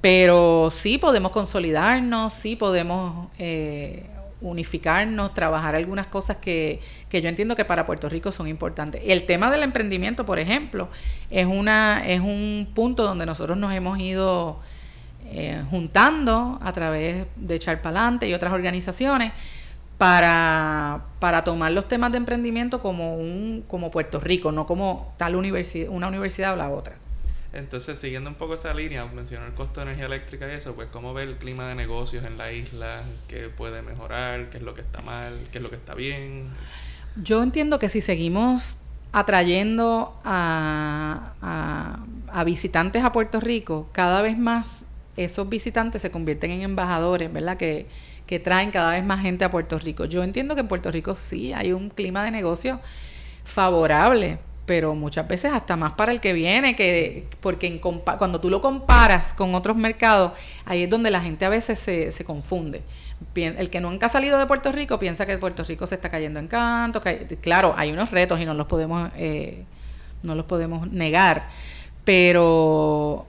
Pero 0.00 0.70
sí 0.72 0.98
podemos 0.98 1.30
consolidarnos, 1.30 2.32
sí 2.32 2.56
podemos 2.56 3.28
eh, 3.38 4.06
unificarnos, 4.40 5.34
trabajar 5.34 5.74
algunas 5.74 6.06
cosas 6.06 6.38
que, 6.38 6.80
que, 7.08 7.20
yo 7.20 7.28
entiendo 7.28 7.54
que 7.56 7.64
para 7.64 7.86
Puerto 7.86 8.08
Rico 8.08 8.32
son 8.32 8.48
importantes. 8.48 9.02
El 9.04 9.26
tema 9.26 9.50
del 9.50 9.62
emprendimiento, 9.62 10.24
por 10.24 10.38
ejemplo, 10.38 10.88
es, 11.30 11.46
una, 11.46 12.06
es 12.06 12.20
un 12.20 12.68
punto 12.74 13.02
donde 13.02 13.26
nosotros 13.26 13.58
nos 13.58 13.72
hemos 13.74 13.98
ido 13.98 14.58
eh, 15.26 15.62
juntando 15.70 16.58
a 16.62 16.72
través 16.72 17.26
de 17.36 17.54
Echar 17.54 17.82
Palante 17.82 18.28
y 18.28 18.34
otras 18.34 18.52
organizaciones 18.52 19.32
para, 19.98 21.02
para 21.18 21.44
tomar 21.44 21.72
los 21.72 21.86
temas 21.86 22.10
de 22.10 22.18
emprendimiento 22.18 22.80
como, 22.80 23.16
un, 23.16 23.62
como 23.68 23.90
Puerto 23.90 24.18
Rico, 24.18 24.50
no 24.50 24.66
como 24.66 25.12
tal 25.18 25.36
universidad, 25.36 25.90
una 25.90 26.08
universidad 26.08 26.54
o 26.54 26.56
la 26.56 26.70
otra. 26.70 26.96
Entonces, 27.52 27.98
siguiendo 27.98 28.30
un 28.30 28.36
poco 28.36 28.54
esa 28.54 28.72
línea, 28.72 29.04
mencionó 29.06 29.46
el 29.46 29.54
costo 29.54 29.80
de 29.80 29.86
energía 29.86 30.06
eléctrica 30.06 30.46
y 30.46 30.52
eso, 30.52 30.74
pues 30.74 30.88
cómo 30.92 31.12
ve 31.12 31.24
el 31.24 31.36
clima 31.36 31.66
de 31.66 31.74
negocios 31.74 32.24
en 32.24 32.38
la 32.38 32.52
isla, 32.52 33.02
qué 33.26 33.48
puede 33.48 33.82
mejorar, 33.82 34.50
qué 34.50 34.58
es 34.58 34.62
lo 34.62 34.74
que 34.74 34.82
está 34.82 35.00
mal, 35.02 35.48
qué 35.50 35.58
es 35.58 35.62
lo 35.62 35.70
que 35.70 35.76
está 35.76 35.94
bien. 35.94 36.48
Yo 37.16 37.42
entiendo 37.42 37.80
que 37.80 37.88
si 37.88 38.00
seguimos 38.00 38.78
atrayendo 39.12 40.12
a, 40.24 41.32
a, 42.32 42.44
visitantes 42.44 43.02
a 43.02 43.10
Puerto 43.10 43.40
Rico, 43.40 43.88
cada 43.92 44.22
vez 44.22 44.38
más 44.38 44.84
esos 45.16 45.48
visitantes 45.48 46.02
se 46.02 46.10
convierten 46.12 46.52
en 46.52 46.62
embajadores, 46.62 47.32
¿verdad? 47.32 47.56
Que, 47.56 47.86
que 48.26 48.38
traen 48.38 48.70
cada 48.70 48.92
vez 48.92 49.04
más 49.04 49.20
gente 49.20 49.44
a 49.44 49.50
Puerto 49.50 49.76
Rico. 49.78 50.04
Yo 50.04 50.22
entiendo 50.22 50.54
que 50.54 50.60
en 50.60 50.68
Puerto 50.68 50.92
Rico 50.92 51.16
sí 51.16 51.52
hay 51.52 51.72
un 51.72 51.90
clima 51.90 52.24
de 52.24 52.30
negocio 52.30 52.80
favorable, 53.44 54.38
pero 54.70 54.94
muchas 54.94 55.26
veces 55.26 55.52
hasta 55.52 55.74
más 55.74 55.94
para 55.94 56.12
el 56.12 56.20
que 56.20 56.32
viene, 56.32 56.76
que 56.76 57.26
porque 57.40 57.80
cuando 57.80 58.40
tú 58.40 58.48
lo 58.50 58.60
comparas 58.60 59.34
con 59.34 59.52
otros 59.56 59.76
mercados, 59.76 60.38
ahí 60.64 60.84
es 60.84 60.88
donde 60.88 61.10
la 61.10 61.20
gente 61.20 61.44
a 61.44 61.48
veces 61.48 61.76
se, 61.76 62.12
se 62.12 62.24
confunde. 62.24 62.80
El 63.34 63.68
que 63.68 63.80
nunca 63.80 64.06
ha 64.06 64.08
salido 64.08 64.38
de 64.38 64.46
Puerto 64.46 64.70
Rico 64.70 64.96
piensa 64.96 65.26
que 65.26 65.36
Puerto 65.38 65.64
Rico 65.64 65.88
se 65.88 65.96
está 65.96 66.08
cayendo 66.08 66.38
en 66.38 66.46
canto. 66.46 67.00
Que 67.00 67.26
claro, 67.40 67.74
hay 67.76 67.90
unos 67.90 68.12
retos 68.12 68.38
y 68.38 68.44
no 68.44 68.54
los 68.54 68.68
podemos, 68.68 69.10
eh, 69.16 69.64
no 70.22 70.36
los 70.36 70.46
podemos 70.46 70.88
negar, 70.88 71.48
pero 72.04 73.26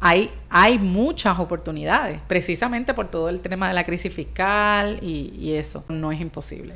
hay, 0.00 0.30
hay 0.48 0.78
muchas 0.78 1.38
oportunidades, 1.40 2.20
precisamente 2.26 2.94
por 2.94 3.08
todo 3.08 3.28
el 3.28 3.40
tema 3.40 3.68
de 3.68 3.74
la 3.74 3.84
crisis 3.84 4.14
fiscal 4.14 4.98
y, 5.02 5.30
y 5.38 5.56
eso. 5.56 5.84
No 5.90 6.10
es 6.10 6.22
imposible. 6.22 6.72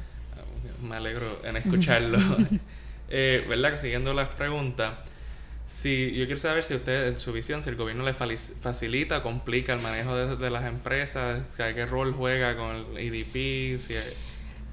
Me 0.82 0.96
alegro 0.96 1.40
en 1.42 1.56
escucharlo. 1.56 2.18
Eh, 3.10 3.44
¿Verdad? 3.48 3.80
Siguiendo 3.80 4.14
las 4.14 4.28
preguntas. 4.30 4.94
Si, 5.66 6.12
yo 6.12 6.24
quiero 6.26 6.40
saber 6.40 6.64
si 6.64 6.74
usted, 6.74 7.08
en 7.08 7.18
su 7.18 7.32
visión, 7.32 7.62
si 7.62 7.68
el 7.68 7.76
gobierno 7.76 8.04
le 8.04 8.12
facilita, 8.12 9.22
complica 9.22 9.72
el 9.74 9.80
manejo 9.80 10.16
de, 10.16 10.50
las 10.50 10.64
empresas, 10.64 11.42
si 11.50 11.62
qué 11.74 11.86
rol 11.86 12.14
juega 12.14 12.56
con 12.56 12.96
el 12.96 12.98
IDP. 12.98 13.78
Si 13.78 13.94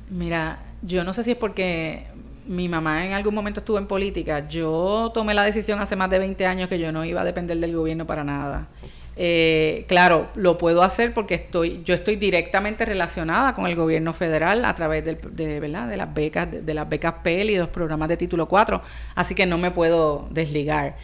Mira, 0.10 0.60
yo 0.82 1.04
no 1.04 1.13
sé 1.13 1.24
si 1.24 1.32
es 1.32 1.38
porque 1.38 2.08
mi 2.48 2.70
mamá 2.70 3.06
en 3.06 3.13
algún 3.13 3.34
momento 3.36 3.60
estuvo 3.60 3.77
en 3.77 3.88
política. 3.88 4.48
Yo 4.48 5.12
tomé 5.13 5.34
la 5.34 5.44
decisión 5.44 5.80
hace 5.80 5.96
más 5.96 6.10
de 6.10 6.20
20 6.20 6.46
años 6.46 6.70
que 6.70 6.80
yo 6.80 6.92
no 6.92 7.04
iba 7.06 7.22
a 7.22 7.25
depender 7.25 7.58
del 7.58 7.75
gobierno 7.75 8.06
para 8.06 8.24
nada. 8.24 8.68
Eh, 9.17 9.86
claro, 9.88 10.29
lo 10.36 10.57
puedo 10.57 10.84
hacer 10.84 11.13
porque 11.13 11.36
estoy, 11.36 11.81
yo 11.86 11.95
estoy 11.95 12.17
directamente 12.17 12.84
relacionada 12.84 13.55
con 13.55 13.65
el 13.65 13.75
gobierno 13.75 14.12
federal 14.12 14.65
a 14.65 14.75
través 14.75 15.05
de, 15.05 15.60
¿verdad? 15.60 15.88
de 15.88 15.98
las 15.98 16.13
becas, 16.13 16.48
de, 16.51 16.74
las 16.74 16.89
becas 16.89 17.15
PEL 17.24 17.50
y 17.50 17.57
los 17.57 17.69
programas 17.69 18.10
de 18.10 18.17
título 18.17 18.48
4, 18.48 18.81
así 19.15 19.34
que 19.34 19.45
no 19.45 19.57
me 19.57 19.72
puedo 19.72 20.27
desligar. 20.31 20.98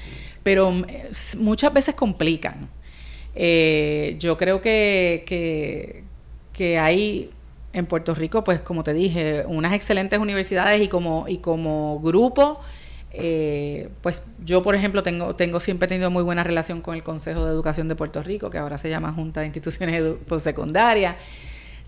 Pero 0.44 0.72
mm, 0.72 0.86
muchas 1.38 1.74
veces 1.74 1.96
complican. 1.96 2.70
Eh, 3.34 4.18
yo 4.20 4.36
creo 4.36 4.62
que, 4.62 5.24
que, 5.26 6.04
que 6.52 6.78
hay 6.78 7.32
en 7.72 7.86
Puerto 7.86 8.14
Rico, 8.14 8.44
pues 8.44 8.60
como 8.60 8.84
te 8.84 8.94
dije, 8.94 9.46
unas 9.48 9.74
excelentes 9.74 10.20
universidades 10.20 10.82
y 10.82 10.90
como, 10.90 11.30
y 11.30 11.38
como 11.38 12.02
grupo 12.02 12.60
eh, 13.14 13.90
pues 14.02 14.24
yo, 14.44 14.62
por 14.64 14.76
ejemplo, 14.76 15.04
tengo, 15.04 15.36
tengo 15.36 15.60
siempre 15.60 15.88
tenido 15.88 16.10
muy 16.10 16.24
buena 16.24 16.44
relación 16.44 16.82
con 16.82 16.96
el 16.96 17.04
Consejo 17.04 17.46
de 17.46 17.52
Educación 17.52 17.88
de 17.88 17.96
Puerto 17.96 18.24
Rico, 18.24 18.50
que 18.50 18.58
ahora 18.58 18.78
se 18.78 18.90
llama 18.90 19.12
Junta 19.12 19.42
de 19.42 19.48
Instituciones 19.48 20.02
Postsecundarias. 20.28 21.16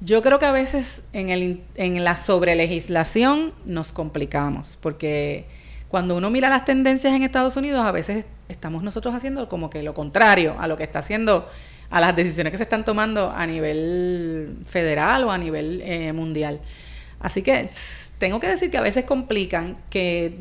Yo 0.01 0.21
creo 0.21 0.37
que 0.37 0.45
a 0.45 0.51
veces 0.51 1.05
en, 1.13 1.29
el, 1.29 1.61
en 1.75 2.03
la 2.03 2.17
sobrelegislación 2.17 3.53
nos 3.65 3.93
complicamos, 3.93 4.77
porque 4.81 5.45
cuando 5.87 6.17
uno 6.17 6.29
mira 6.29 6.49
las 6.49 6.65
tendencias 6.65 7.13
en 7.13 7.23
Estados 7.23 7.55
Unidos, 7.55 7.85
a 7.85 7.91
veces 7.91 8.25
estamos 8.49 8.83
nosotros 8.83 9.15
haciendo 9.15 9.47
como 9.47 9.69
que 9.69 9.81
lo 9.81 9.93
contrario 9.93 10.55
a 10.59 10.67
lo 10.67 10.75
que 10.75 10.83
está 10.83 10.99
haciendo, 10.99 11.47
a 11.89 12.01
las 12.01 12.15
decisiones 12.15 12.51
que 12.51 12.57
se 12.57 12.63
están 12.63 12.83
tomando 12.83 13.29
a 13.29 13.47
nivel 13.47 14.57
federal 14.65 15.23
o 15.23 15.31
a 15.31 15.37
nivel 15.37 15.81
eh, 15.85 16.11
mundial. 16.11 16.59
Así 17.19 17.41
que 17.41 17.67
tengo 18.17 18.41
que 18.41 18.47
decir 18.47 18.69
que 18.69 18.77
a 18.77 18.81
veces 18.81 19.05
complican 19.05 19.77
que 19.89 20.39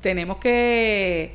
tenemos 0.00 0.38
que 0.38 1.34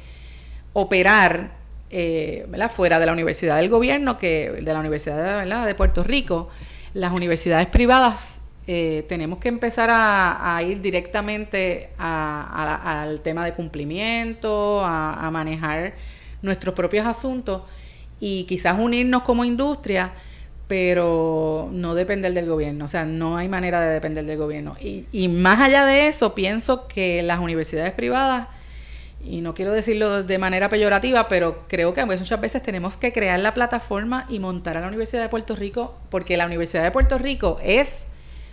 operar 0.73 1.51
eh, 1.89 2.47
fuera 2.69 2.99
de 2.99 3.05
la 3.05 3.13
universidad 3.13 3.57
del 3.57 3.69
gobierno, 3.69 4.17
que 4.17 4.51
de 4.51 4.73
la 4.73 4.79
Universidad 4.79 5.65
de 5.65 5.75
Puerto 5.75 6.03
Rico, 6.03 6.49
las 6.93 7.11
universidades 7.11 7.67
privadas 7.67 8.41
eh, 8.67 9.05
tenemos 9.09 9.39
que 9.39 9.49
empezar 9.49 9.89
a, 9.91 10.61
ir 10.61 10.81
directamente 10.81 11.89
al 11.97 13.21
tema 13.21 13.43
de 13.43 13.53
cumplimiento, 13.55 14.85
a, 14.85 15.25
a, 15.25 15.31
manejar 15.31 15.95
nuestros 16.43 16.75
propios 16.75 17.07
asuntos 17.07 17.63
y 18.19 18.43
quizás 18.43 18.77
unirnos 18.77 19.23
como 19.23 19.43
industria, 19.43 20.13
pero 20.69 21.67
no 21.73 21.95
depender 21.95 22.31
del 22.33 22.45
gobierno. 22.45 22.85
O 22.85 22.87
sea, 22.87 23.03
no 23.03 23.35
hay 23.35 23.49
manera 23.49 23.81
de 23.81 23.91
depender 23.91 24.23
del 24.23 24.37
gobierno. 24.37 24.77
Y, 24.79 25.05
y 25.11 25.27
más 25.27 25.59
allá 25.59 25.83
de 25.83 26.07
eso, 26.07 26.35
pienso 26.35 26.87
que 26.87 27.23
las 27.23 27.39
universidades 27.39 27.91
privadas 27.91 28.47
y 29.25 29.41
no 29.41 29.53
quiero 29.53 29.73
decirlo 29.73 30.23
de 30.23 30.37
manera 30.37 30.69
peyorativa, 30.69 31.27
pero 31.27 31.65
creo 31.67 31.93
que 31.93 32.05
muchas 32.05 32.39
veces 32.39 32.61
tenemos 32.61 32.97
que 32.97 33.11
crear 33.11 33.39
la 33.39 33.53
plataforma 33.53 34.25
y 34.29 34.39
montar 34.39 34.77
a 34.77 34.81
la 34.81 34.87
Universidad 34.87 35.23
de 35.23 35.29
Puerto 35.29 35.55
Rico, 35.55 35.95
porque 36.09 36.37
la 36.37 36.45
Universidad 36.45 36.83
de 36.83 36.91
Puerto 36.91 37.17
Rico 37.17 37.59
es 37.61 38.07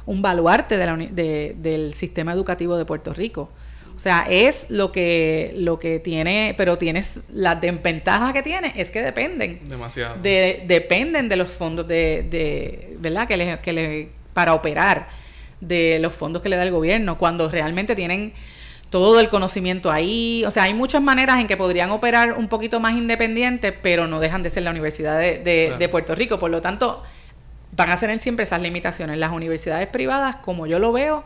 un 0.06 0.22
baluarte 0.22 0.76
del 0.76 1.94
sistema 1.94 2.32
educativo 2.32 2.76
de 2.76 2.84
Puerto 2.84 3.12
Rico. 3.12 3.50
O 3.96 3.98
sea, 3.98 4.26
es 4.28 4.66
lo 4.68 4.92
que, 4.92 5.54
lo 5.56 5.78
que 5.78 5.98
tiene, 5.98 6.54
pero 6.58 6.76
tienes 6.76 7.22
la 7.32 7.54
desventaja 7.54 8.34
que 8.34 8.42
tiene, 8.42 8.74
es 8.76 8.90
que 8.90 9.00
dependen. 9.00 9.60
Demasiado. 9.64 10.20
De, 10.20 10.64
dependen 10.66 11.30
de 11.30 11.36
los 11.36 11.56
fondos 11.56 11.88
de, 11.88 12.26
de 12.28 12.96
¿verdad? 12.98 13.26
Que 13.26 13.36
le, 13.38 13.58
que 13.60 13.72
le, 13.72 14.08
para 14.34 14.52
operar, 14.52 15.08
de 15.60 15.98
los 16.00 16.14
fondos 16.14 16.42
que 16.42 16.50
le 16.50 16.56
da 16.56 16.62
el 16.62 16.70
gobierno, 16.70 17.16
cuando 17.16 17.48
realmente 17.48 17.94
tienen 17.94 18.34
todo 18.90 19.20
el 19.20 19.28
conocimiento 19.28 19.90
ahí. 19.90 20.44
O 20.46 20.50
sea, 20.50 20.64
hay 20.64 20.74
muchas 20.74 21.02
maneras 21.02 21.40
en 21.40 21.46
que 21.46 21.56
podrían 21.56 21.90
operar 21.90 22.32
un 22.32 22.48
poquito 22.48 22.80
más 22.80 22.94
independientes, 22.94 23.74
pero 23.82 24.06
no 24.06 24.20
dejan 24.20 24.42
de 24.42 24.50
ser 24.50 24.62
la 24.62 24.70
Universidad 24.70 25.18
de, 25.18 25.88
Puerto 25.90 26.14
Rico. 26.14 26.38
Por 26.38 26.50
lo 26.50 26.60
tanto, 26.60 27.02
van 27.72 27.90
a 27.90 27.96
tener 27.96 28.18
siempre 28.18 28.44
esas 28.44 28.60
limitaciones. 28.60 29.18
Las 29.18 29.32
universidades 29.32 29.88
privadas, 29.88 30.36
como 30.36 30.66
yo 30.66 30.78
lo 30.78 30.92
veo, 30.92 31.24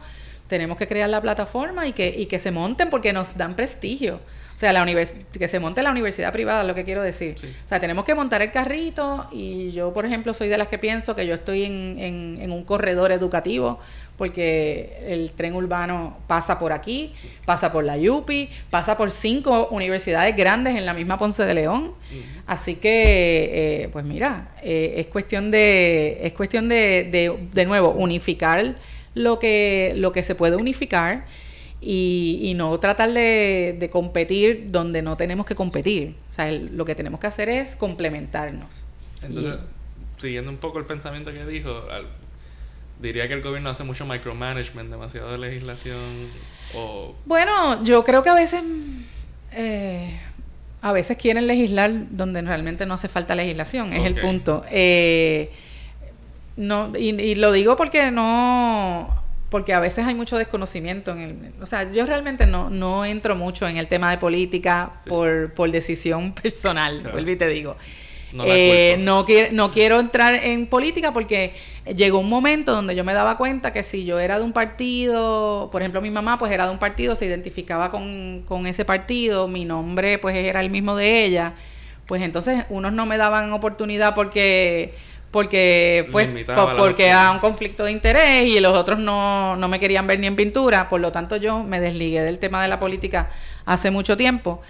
tenemos 0.51 0.77
que 0.77 0.87
crear 0.87 1.09
la 1.09 1.23
plataforma 1.23 1.87
y 1.87 1.93
que, 1.93 2.13
y 2.15 2.27
que 2.27 2.39
se 2.39 2.51
monten 2.51 2.91
porque 2.91 3.13
nos 3.15 3.39
dan 3.39 3.55
prestigio. 3.55 4.21
O 4.57 4.59
sea, 4.61 4.75
la 4.75 4.85
que 4.85 5.49
se 5.49 5.59
monte 5.59 5.83
la 5.83 5.91
universidad 5.91 6.31
privada, 6.35 6.65
lo 6.65 6.75
que 6.75 6.85
quiero 6.85 7.01
decir. 7.01 7.35
O 7.65 7.69
sea, 7.69 7.81
tenemos 7.81 8.05
que 8.05 8.15
montar 8.15 8.43
el 8.43 8.51
carrito 8.51 9.27
y 9.33 9.71
yo, 9.71 9.95
por 9.95 10.05
ejemplo, 10.05 10.35
soy 10.35 10.49
de 10.49 10.59
las 10.59 10.69
que 10.69 10.77
pienso 10.77 11.15
que 11.15 11.27
yo 11.27 11.33
estoy 11.33 11.65
en, 11.65 11.97
en, 11.99 12.39
en 12.43 12.53
un 12.53 12.65
corredor 12.65 13.11
educativo 13.11 13.79
porque 14.19 14.99
el 15.07 15.33
tren 15.33 15.55
urbano 15.55 16.19
pasa 16.27 16.59
por 16.59 16.73
aquí, 16.73 17.15
pasa 17.47 17.73
por 17.73 17.85
la 17.85 17.97
Yupi, 17.97 18.51
pasa 18.69 18.99
por 18.99 19.11
cinco 19.11 19.69
universidades 19.71 20.37
grandes 20.37 20.77
en 20.77 20.85
la 20.85 20.93
misma 20.93 21.17
Ponce 21.17 21.47
de 21.47 21.55
León. 21.55 21.95
Así 22.47 22.75
que, 22.75 23.85
eh, 23.85 23.89
pues 23.91 24.05
mira, 24.05 24.57
eh, 24.63 24.93
es 24.97 25.07
cuestión 25.07 25.51
de, 25.51 26.19
es 26.23 26.35
cuestión 26.35 26.69
de, 26.69 27.05
de, 27.05 27.49
de 27.51 27.65
nuevo, 27.65 27.93
unificar 27.93 28.75
lo 29.15 29.39
que, 29.39 29.93
lo 29.97 30.13
que 30.13 30.23
se 30.23 30.35
puede 30.35 30.57
unificar 30.57 31.27
y, 31.81 32.53
no 32.57 32.79
tratar 32.79 33.13
de, 33.13 33.89
competir 33.93 34.67
donde 34.71 35.03
no 35.03 35.17
tenemos 35.17 35.47
que 35.47 35.55
competir. 35.55 36.15
O 36.31 36.33
sea, 36.33 36.51
lo 36.53 36.85
que 36.85 36.95
tenemos 36.95 37.21
que 37.21 37.27
hacer 37.27 37.49
es 37.49 37.77
complementarnos. 37.77 38.85
Entonces, 39.23 39.57
siguiendo 40.17 40.51
un 40.51 40.59
poco 40.59 40.79
el 40.79 40.87
pensamiento 40.87 41.33
que 41.33 41.45
dijo, 41.47 41.85
diría 43.01 43.29
que 43.29 43.35
el 43.35 43.43
gobierno 43.43 43.71
hace 43.71 43.85
mucho 43.85 44.07
micromanagement, 44.07 44.91
demasiada 44.91 45.37
legislación 45.39 46.29
o... 46.75 47.15
Bueno, 47.25 47.83
yo 47.85 48.05
creo 48.05 48.23
que 48.23 48.29
a 48.29 48.35
veces... 48.35 48.63
Eh, 49.53 50.21
a 50.83 50.93
veces 50.93 51.17
quieren 51.19 51.47
legislar 51.47 51.93
donde 52.11 52.41
realmente 52.41 52.87
no 52.87 52.95
hace 52.95 53.09
falta 53.09 53.35
legislación, 53.35 53.93
es 53.93 54.07
el 54.07 54.19
punto. 54.19 54.65
Eh, 54.71 55.51
no, 56.57 56.93
y, 56.97 57.35
lo 57.37 57.53
digo 57.53 57.77
porque 57.77 58.11
no, 58.11 59.23
porque 59.51 59.73
a 59.75 59.81
veces 59.81 60.07
hay 60.07 60.15
mucho 60.15 60.37
desconocimiento 60.39 61.13
en 61.13 61.19
el, 61.21 61.53
o 61.63 61.67
sea, 61.67 61.91
yo 61.91 62.07
realmente 62.07 62.47
no, 62.47 62.71
no 62.71 63.05
entro 63.05 63.37
mucho 63.37 63.67
en 63.69 63.77
el 63.77 63.89
tema 63.89 64.11
de 64.11 64.19
política 64.19 64.93
por, 65.09 65.53
por 65.55 65.71
decisión 65.71 66.33
personal, 66.43 67.01
vuelvo 67.13 67.31
y 67.31 67.37
te 67.37 67.49
digo. 67.49 67.77
No, 68.33 68.45
Eh, 68.47 68.97
no 68.99 69.25
quiero 69.73 69.99
entrar 69.99 70.35
en 70.35 70.69
política 70.69 71.13
porque 71.13 71.53
llegó 71.97 72.21
un 72.21 72.29
momento 72.29 72.73
donde 72.73 72.95
yo 72.95 73.03
me 73.03 73.13
daba 73.13 73.37
cuenta 73.37 73.73
que 73.73 73.83
si 73.83 74.05
yo 74.05 74.21
era 74.21 74.39
de 74.39 74.45
un 74.45 74.53
partido, 74.53 75.69
por 75.73 75.83
ejemplo 75.83 76.01
mi 76.01 76.11
mamá 76.11 76.39
pues 76.39 76.53
era 76.53 76.67
de 76.67 76.73
un 76.73 76.79
partido, 76.79 77.17
se 77.17 77.27
identificaba 77.27 77.89
con, 77.89 78.43
con 78.47 78.67
ese 78.67 78.85
partido, 78.85 79.49
mi 79.49 79.65
nombre 79.65 80.19
pues 80.19 80.37
era 80.37 80.61
el 80.61 80.71
mismo 80.71 80.95
de 80.95 81.25
ella, 81.25 81.55
pues 82.07 82.23
entonces 82.23 82.65
unos 82.69 82.93
no 82.93 83.07
me 83.07 83.17
daban 83.17 83.53
oportunidad 83.53 84.15
porque 84.15 84.95
porque 85.31 86.09
pues 86.11 86.27
po- 86.57 86.77
porque 86.77 87.07
era 87.07 87.31
un 87.31 87.39
conflicto 87.39 87.85
de 87.85 87.93
interés 87.93 88.47
y 88.47 88.59
los 88.61 88.77
otros 88.77 88.99
no, 88.99 89.55
no 89.57 89.69
me 89.69 89.79
querían 89.79 90.07
ver 90.07 90.19
ni 90.19 90.27
en 90.27 90.35
pintura, 90.37 90.89
por 90.89 91.01
lo 91.01 91.13
tanto 91.13 91.37
yo 91.37 91.63
me 91.63 91.79
desligué 91.81 92.23
del 92.23 92.39
tema 92.39 92.61
de 92.63 92.69
la 92.69 92.81
política 92.81 93.29
hace 93.65 93.91
mucho 93.91 94.17
tiempo, 94.17 94.61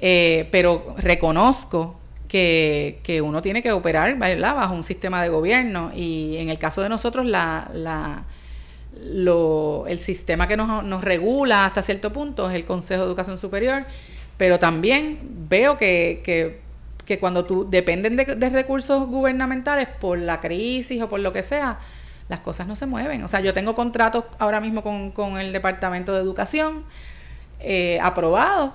eh, 0.00 0.48
pero 0.50 0.94
reconozco 0.98 2.00
que, 2.28 2.98
que 3.02 3.20
uno 3.20 3.40
tiene 3.42 3.62
que 3.62 3.72
operar 3.72 4.16
¿verdad? 4.18 4.54
bajo 4.54 4.74
un 4.74 4.84
sistema 4.84 5.22
de 5.22 5.28
gobierno. 5.28 5.92
Y 5.94 6.36
en 6.38 6.48
el 6.48 6.58
caso 6.58 6.82
de 6.82 6.88
nosotros 6.88 7.24
la, 7.26 7.70
la, 7.74 8.24
lo, 9.04 9.84
el 9.86 9.98
sistema 9.98 10.48
que 10.48 10.56
nos, 10.56 10.82
nos 10.82 11.04
regula 11.04 11.66
hasta 11.66 11.82
cierto 11.82 12.12
punto 12.12 12.48
es 12.50 12.56
el 12.56 12.64
Consejo 12.64 13.02
de 13.02 13.06
Educación 13.08 13.38
Superior, 13.38 13.84
pero 14.36 14.58
también 14.58 15.18
veo 15.48 15.76
que, 15.76 16.20
que, 16.24 16.60
que 17.06 17.18
cuando 17.18 17.44
tú 17.44 17.66
dependen 17.70 18.16
de, 18.16 18.50
recursos 18.50 19.06
gubernamentales 19.08 19.88
por 19.88 20.18
la 20.18 20.40
crisis 20.40 21.00
o 21.00 21.08
por 21.08 21.20
lo 21.20 21.32
que 21.32 21.42
sea, 21.42 21.78
las 22.28 22.40
cosas 22.40 22.66
no 22.66 22.76
se 22.76 22.86
mueven. 22.86 23.22
O 23.24 23.28
sea, 23.28 23.40
yo 23.40 23.54
tengo 23.54 23.74
contratos 23.74 24.24
ahora 24.38 24.60
mismo 24.60 24.82
con, 24.82 25.12
con 25.12 25.38
el 25.38 25.52
Departamento 25.52 26.12
de 26.12 26.20
Educación 26.20 26.84
eh, 27.60 27.98
aprobados, 28.02 28.72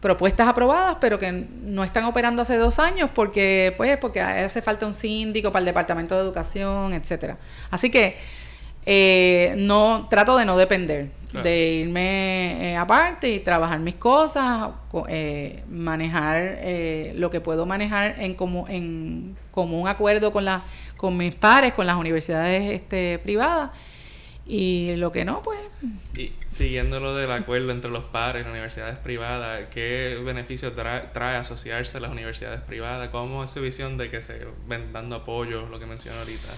propuestas 0.00 0.48
aprobadas, 0.48 0.96
pero 1.00 1.18
que 1.18 1.32
no 1.32 1.84
están 1.84 2.04
operando 2.04 2.42
hace 2.42 2.56
dos 2.56 2.78
años 2.78 3.10
porque, 3.14 3.74
pues, 3.76 3.98
porque 3.98 4.20
hace 4.20 4.62
falta 4.62 4.86
un 4.86 4.94
síndico 4.94 5.52
para 5.52 5.60
el 5.60 5.66
Departamento 5.66 6.14
de 6.14 6.22
Educación, 6.22 6.94
etcétera. 6.94 7.36
Así 7.70 7.90
que 7.90 8.16
eh, 8.86 9.54
no 9.58 10.06
trato 10.10 10.36
de 10.36 10.44
no 10.44 10.56
depender, 10.56 11.10
Claro. 11.30 11.48
de 11.48 11.68
irme 11.76 12.72
eh, 12.72 12.76
aparte 12.76 13.30
y 13.30 13.40
trabajar 13.40 13.78
mis 13.78 13.94
cosas, 13.94 14.68
co- 14.90 15.06
eh, 15.08 15.62
manejar 15.70 16.36
eh, 16.60 17.14
lo 17.16 17.30
que 17.30 17.40
puedo 17.40 17.64
manejar 17.64 18.16
en 18.18 18.34
como 18.34 18.68
en 18.68 19.34
común 19.50 19.88
acuerdo 19.88 20.30
con 20.30 20.44
la, 20.44 20.62
con 20.98 21.16
mis 21.16 21.34
pares, 21.34 21.72
con 21.72 21.86
las 21.86 21.96
universidades 21.96 22.70
este, 22.72 23.18
privadas 23.18 23.70
y 24.46 24.94
lo 24.96 25.10
que 25.12 25.24
no, 25.24 25.40
pues 25.40 25.58
Y 26.18 26.32
siguiendo 26.50 27.00
lo 27.00 27.14
del 27.14 27.30
acuerdo 27.32 27.70
entre 27.72 27.90
los 27.90 28.04
pares 28.04 28.40
y 28.40 28.44
las 28.44 28.50
universidades 28.52 28.98
privadas, 28.98 29.68
¿qué 29.72 30.20
beneficios 30.22 30.74
tra- 30.76 31.12
trae 31.12 31.36
asociarse 31.36 31.96
a 31.96 32.00
las 32.00 32.10
universidades 32.10 32.60
privadas? 32.60 33.08
¿Cómo 33.08 33.44
es 33.44 33.50
su 33.50 33.62
visión 33.62 33.96
de 33.96 34.10
que 34.10 34.20
se 34.20 34.46
ven 34.66 34.92
dando 34.92 35.16
apoyo, 35.16 35.66
lo 35.70 35.78
que 35.78 35.86
mencionó 35.86 36.18
ahorita? 36.18 36.48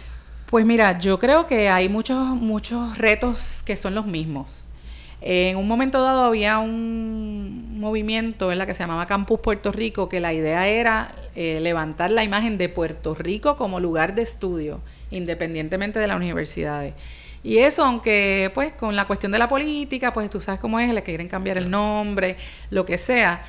Pues 0.46 0.66
mira, 0.66 0.98
yo 0.98 1.18
creo 1.18 1.46
que 1.46 1.68
hay 1.68 1.88
muchos, 1.88 2.18
muchos 2.28 2.98
retos 2.98 3.62
que 3.64 3.76
son 3.76 3.94
los 3.94 4.06
mismos. 4.06 4.68
En 5.20 5.56
un 5.56 5.66
momento 5.66 6.02
dado 6.02 6.24
había 6.26 6.58
un 6.58 7.80
movimiento 7.80 8.48
¿verdad? 8.48 8.66
que 8.66 8.74
se 8.74 8.82
llamaba 8.82 9.06
Campus 9.06 9.40
Puerto 9.40 9.72
Rico, 9.72 10.08
que 10.08 10.20
la 10.20 10.34
idea 10.34 10.68
era 10.68 11.14
eh, 11.34 11.60
levantar 11.62 12.10
la 12.10 12.24
imagen 12.24 12.58
de 12.58 12.68
Puerto 12.68 13.14
Rico 13.14 13.56
como 13.56 13.80
lugar 13.80 14.14
de 14.14 14.22
estudio, 14.22 14.82
independientemente 15.10 15.98
de 15.98 16.06
las 16.06 16.18
universidades. 16.18 16.92
Y 17.42 17.58
eso, 17.58 17.82
aunque 17.84 18.50
pues 18.54 18.74
con 18.74 18.94
la 18.96 19.06
cuestión 19.06 19.32
de 19.32 19.38
la 19.38 19.48
política, 19.48 20.12
pues 20.12 20.28
tú 20.28 20.40
sabes 20.40 20.60
cómo 20.60 20.78
es, 20.78 20.92
le 20.92 21.02
quieren 21.02 21.28
cambiar 21.28 21.56
el 21.56 21.70
nombre, 21.70 22.36
lo 22.68 22.84
que 22.84 22.98
sea. 22.98 23.42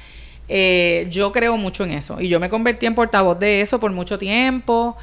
Eh, 0.48 1.08
yo 1.10 1.32
creo 1.32 1.58
mucho 1.58 1.84
en 1.84 1.92
eso 1.92 2.22
y 2.22 2.30
yo 2.30 2.40
me 2.40 2.50
convertí 2.50 2.86
en 2.86 2.94
portavoz 2.94 3.40
de 3.40 3.62
eso 3.62 3.80
por 3.80 3.92
mucho 3.92 4.20
tiempo 4.20 4.96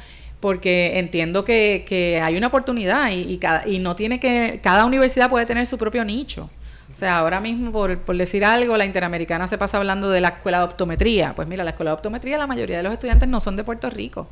porque 0.43 0.99
entiendo 0.99 1.45
que, 1.45 1.85
que 1.87 2.19
hay 2.19 2.35
una 2.35 2.47
oportunidad 2.47 3.11
y, 3.11 3.21
y, 3.21 3.37
cada, 3.37 3.65
y 3.65 3.79
no 3.79 3.95
tiene 3.95 4.19
que, 4.19 4.59
cada 4.61 4.83
universidad 4.83 5.29
puede 5.29 5.45
tener 5.45 5.65
su 5.65 5.77
propio 5.77 6.03
nicho. 6.03 6.49
O 6.93 6.97
sea, 6.97 7.19
ahora 7.19 7.39
mismo, 7.39 7.71
por, 7.71 7.97
por 7.99 8.17
decir 8.17 8.43
algo, 8.43 8.75
la 8.75 8.83
Interamericana 8.83 9.47
se 9.47 9.57
pasa 9.57 9.77
hablando 9.77 10.09
de 10.09 10.19
la 10.19 10.27
escuela 10.27 10.57
de 10.57 10.65
optometría. 10.65 11.33
Pues 11.33 11.47
mira, 11.47 11.63
la 11.63 11.69
escuela 11.69 11.91
de 11.91 11.95
optometría, 11.95 12.37
la 12.37 12.45
mayoría 12.45 12.75
de 12.75 12.83
los 12.83 12.91
estudiantes 12.91 13.29
no 13.29 13.39
son 13.39 13.55
de 13.55 13.63
Puerto 13.63 13.89
Rico. 13.89 14.27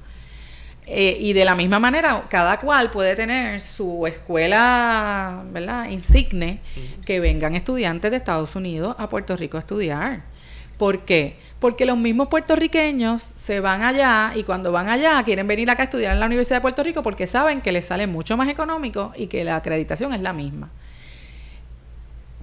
Eh, 0.86 1.16
y 1.18 1.32
de 1.32 1.46
la 1.46 1.56
misma 1.56 1.80
manera, 1.80 2.26
cada 2.28 2.60
cual 2.60 2.92
puede 2.92 3.16
tener 3.16 3.62
su 3.62 4.06
escuela, 4.06 5.44
¿verdad? 5.46 5.88
Insigne, 5.92 6.60
que 7.06 7.22
vengan 7.22 7.56
estudiantes 7.56 8.12
de 8.12 8.18
Estados 8.18 8.54
Unidos 8.58 8.98
a 9.00 9.08
Puerto 9.08 9.38
Rico 9.38 9.56
a 9.56 9.62
estudiar. 9.62 10.24
¿Por 10.82 11.06
qué? 11.06 11.36
Porque 11.60 11.86
los 11.86 11.96
mismos 11.96 12.28
puertorriqueños 12.28 13.22
se 13.22 13.60
van 13.60 13.84
allá 13.84 14.32
y 14.34 14.42
cuando 14.42 14.72
van 14.72 14.90
allá 14.90 15.22
quieren 15.24 15.46
venir 15.46 15.70
acá 15.70 15.84
a 15.84 15.86
estudiar 15.86 16.14
en 16.14 16.20
la 16.20 16.26
Universidad 16.26 16.58
de 16.58 16.62
Puerto 16.62 16.82
Rico 16.82 17.04
porque 17.04 17.28
saben 17.28 17.62
que 17.62 17.72
les 17.72 17.86
sale 17.86 18.08
mucho 18.08 18.36
más 18.36 18.50
económico 18.50 19.12
y 19.16 19.28
que 19.28 19.44
la 19.44 19.58
acreditación 19.58 20.12
es 20.12 20.22
la 20.22 20.34
misma. 20.34 20.72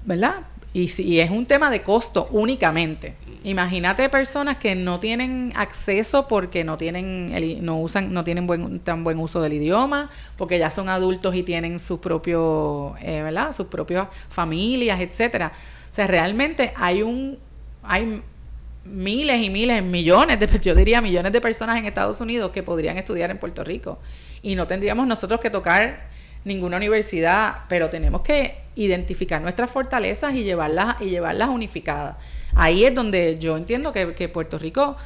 ¿Verdad? 0.05 0.35
Y 0.72 0.87
si 0.87 1.18
es 1.18 1.33
un 1.33 1.46
tema 1.46 1.68
de 1.68 1.83
costo 1.83 2.29
únicamente. 2.31 3.16
Imagínate 3.42 4.09
personas 4.09 4.59
que 4.59 4.77
no 4.77 5.01
tienen 5.01 5.53
acceso 5.57 6.29
porque 6.29 6.62
no 6.62 6.79
tienen 6.79 7.33
el- 7.35 7.64
no 7.64 7.81
usan 7.81 8.12
no 8.12 8.22
tienen 8.22 8.79
tan 8.85 9.03
buen 9.03 9.18
uso 9.18 9.40
del 9.40 9.55
idioma, 9.55 10.11
porque 10.37 10.61
ya 10.61 10.70
son 10.70 10.88
adultos 10.88 11.35
y 11.35 11.42
tienen 11.42 11.81
sus 11.81 11.98
propios, 11.98 12.92
eh, 13.03 13.20
¿verdad? 13.20 13.53
Sus 13.53 13.66
propias 13.66 14.07
familias, 14.29 15.01
etcétera. 15.01 15.51
O 15.90 15.92
sea, 15.92 16.07
realmente 16.07 16.72
hay 16.77 17.03
un 17.03 17.38
hay 17.83 18.23
miles 18.85 19.43
y 19.43 19.51
miles, 19.51 19.83
millones 19.83 20.41
de, 20.41 20.47
yo 20.62 20.75
diría 20.75 21.01
millones 21.01 21.33
de 21.33 21.41
personas 21.41 21.77
en 21.77 21.87
Estados 21.87 22.21
Unidos 22.21 22.51
que 22.51 22.62
podrían 22.62 22.97
estudiar 22.99 23.31
en 23.31 23.38
Puerto 23.38 23.64
Rico. 23.64 23.99
Y 24.43 24.55
no 24.55 24.67
tendríamos 24.67 25.07
nosotros 25.07 25.41
que 25.41 25.51
tocar 25.51 26.09
ninguna 26.45 26.77
universidad, 26.77 27.64
pero 27.69 27.91
tenemos 27.91 28.23
que 28.23 28.57
identificar 28.77 29.43
nuestras 29.43 29.71
fortalezas 29.71 30.35
y 30.35 30.45
llevarlas, 30.45 30.97
y 31.01 31.07
llevarlas 31.07 31.49
unificadas. 31.49 32.17
Ahí 32.55 32.85
es 32.85 32.95
donde 32.95 33.38
yo 33.38 33.57
entiendo 33.57 33.93
que, 33.93 34.29
Puerto 34.29 34.59
Rico 34.59 34.97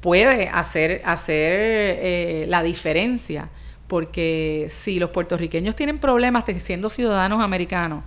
puede 0.00 0.48
hacer, 0.48 1.00
hacer 1.04 1.52
eh, 1.58 2.44
la 2.48 2.62
diferencia, 2.62 3.48
porque 3.88 4.66
si 4.68 4.98
los 4.98 5.10
puertorriqueños 5.10 5.74
tienen 5.74 5.98
problemas 5.98 6.44
siendo 6.58 6.90
ciudadanos 6.90 7.42
americanos, 7.42 8.04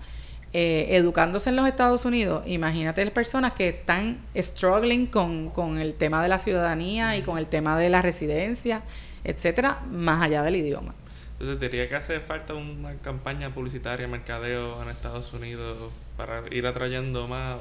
eh, 0.54 0.88
educándose 0.92 1.50
en 1.50 1.56
los 1.56 1.68
Estados 1.68 2.06
Unidos, 2.06 2.44
imagínate 2.48 3.04
las 3.06 3.14
personas 3.14 3.54
que 3.54 3.70
están 3.70 4.20
struggling 4.36 5.08
con, 5.08 5.50
con 5.50 5.78
el 5.78 5.94
tema 5.94 6.24
de 6.24 6.30
la 6.30 6.40
ciudadanía 6.40 7.18
y 7.18 7.22
con 7.22 7.38
el 7.38 7.48
tema 7.48 7.78
de 7.78 7.90
la 7.90 8.02
residencia, 8.02 8.84
etcétera, 9.24 9.82
más 9.92 10.22
allá 10.24 10.44
del 10.44 10.56
idioma. 10.56 10.96
Entonces 11.34 11.60
diría 11.60 11.88
que 11.88 11.96
hace 11.96 12.20
falta 12.20 12.54
una 12.54 12.96
campaña 12.98 13.54
publicitaria, 13.54 14.08
mercadeo 14.08 14.82
en 14.84 14.90
Estados 14.90 15.32
Unidos 15.34 15.94
para 16.18 16.44
ir 16.52 16.68
atrayendo 16.68 17.28
más. 17.28 17.60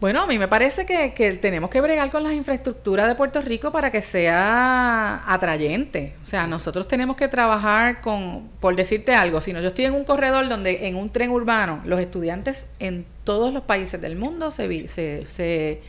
Bueno, 0.00 0.20
a 0.22 0.26
mí 0.26 0.38
me 0.38 0.48
parece 0.48 0.84
que, 0.84 1.38
tenemos 1.40 1.70
que 1.70 1.80
bregar 1.80 2.10
con 2.10 2.22
las 2.24 2.34
infraestructuras 2.34 3.08
de 3.08 3.14
Puerto 3.14 3.40
Rico 3.40 3.72
para 3.72 3.90
que 3.90 4.02
sea 4.02 5.22
atrayente. 5.26 6.14
O 6.22 6.26
sea, 6.26 6.46
nosotros 6.46 6.86
tenemos 6.88 7.16
que 7.16 7.28
trabajar 7.28 8.00
con, 8.02 8.50
por 8.60 8.76
decirte 8.76 9.14
algo, 9.14 9.40
si 9.40 9.52
no, 9.54 9.60
yo 9.60 9.68
estoy 9.68 9.86
en 9.86 9.94
un 9.94 10.04
corredor 10.04 10.48
donde 10.48 10.88
en 10.88 10.96
un 10.96 11.10
tren 11.10 11.30
urbano, 11.30 11.80
los 11.86 12.00
estudiantes 12.00 12.66
en 12.80 13.06
todos 13.24 13.54
los 13.54 13.62
países 13.62 14.00
del 14.00 14.16
mundo 14.16 14.50
se, 14.50 14.88
se, 14.88 15.80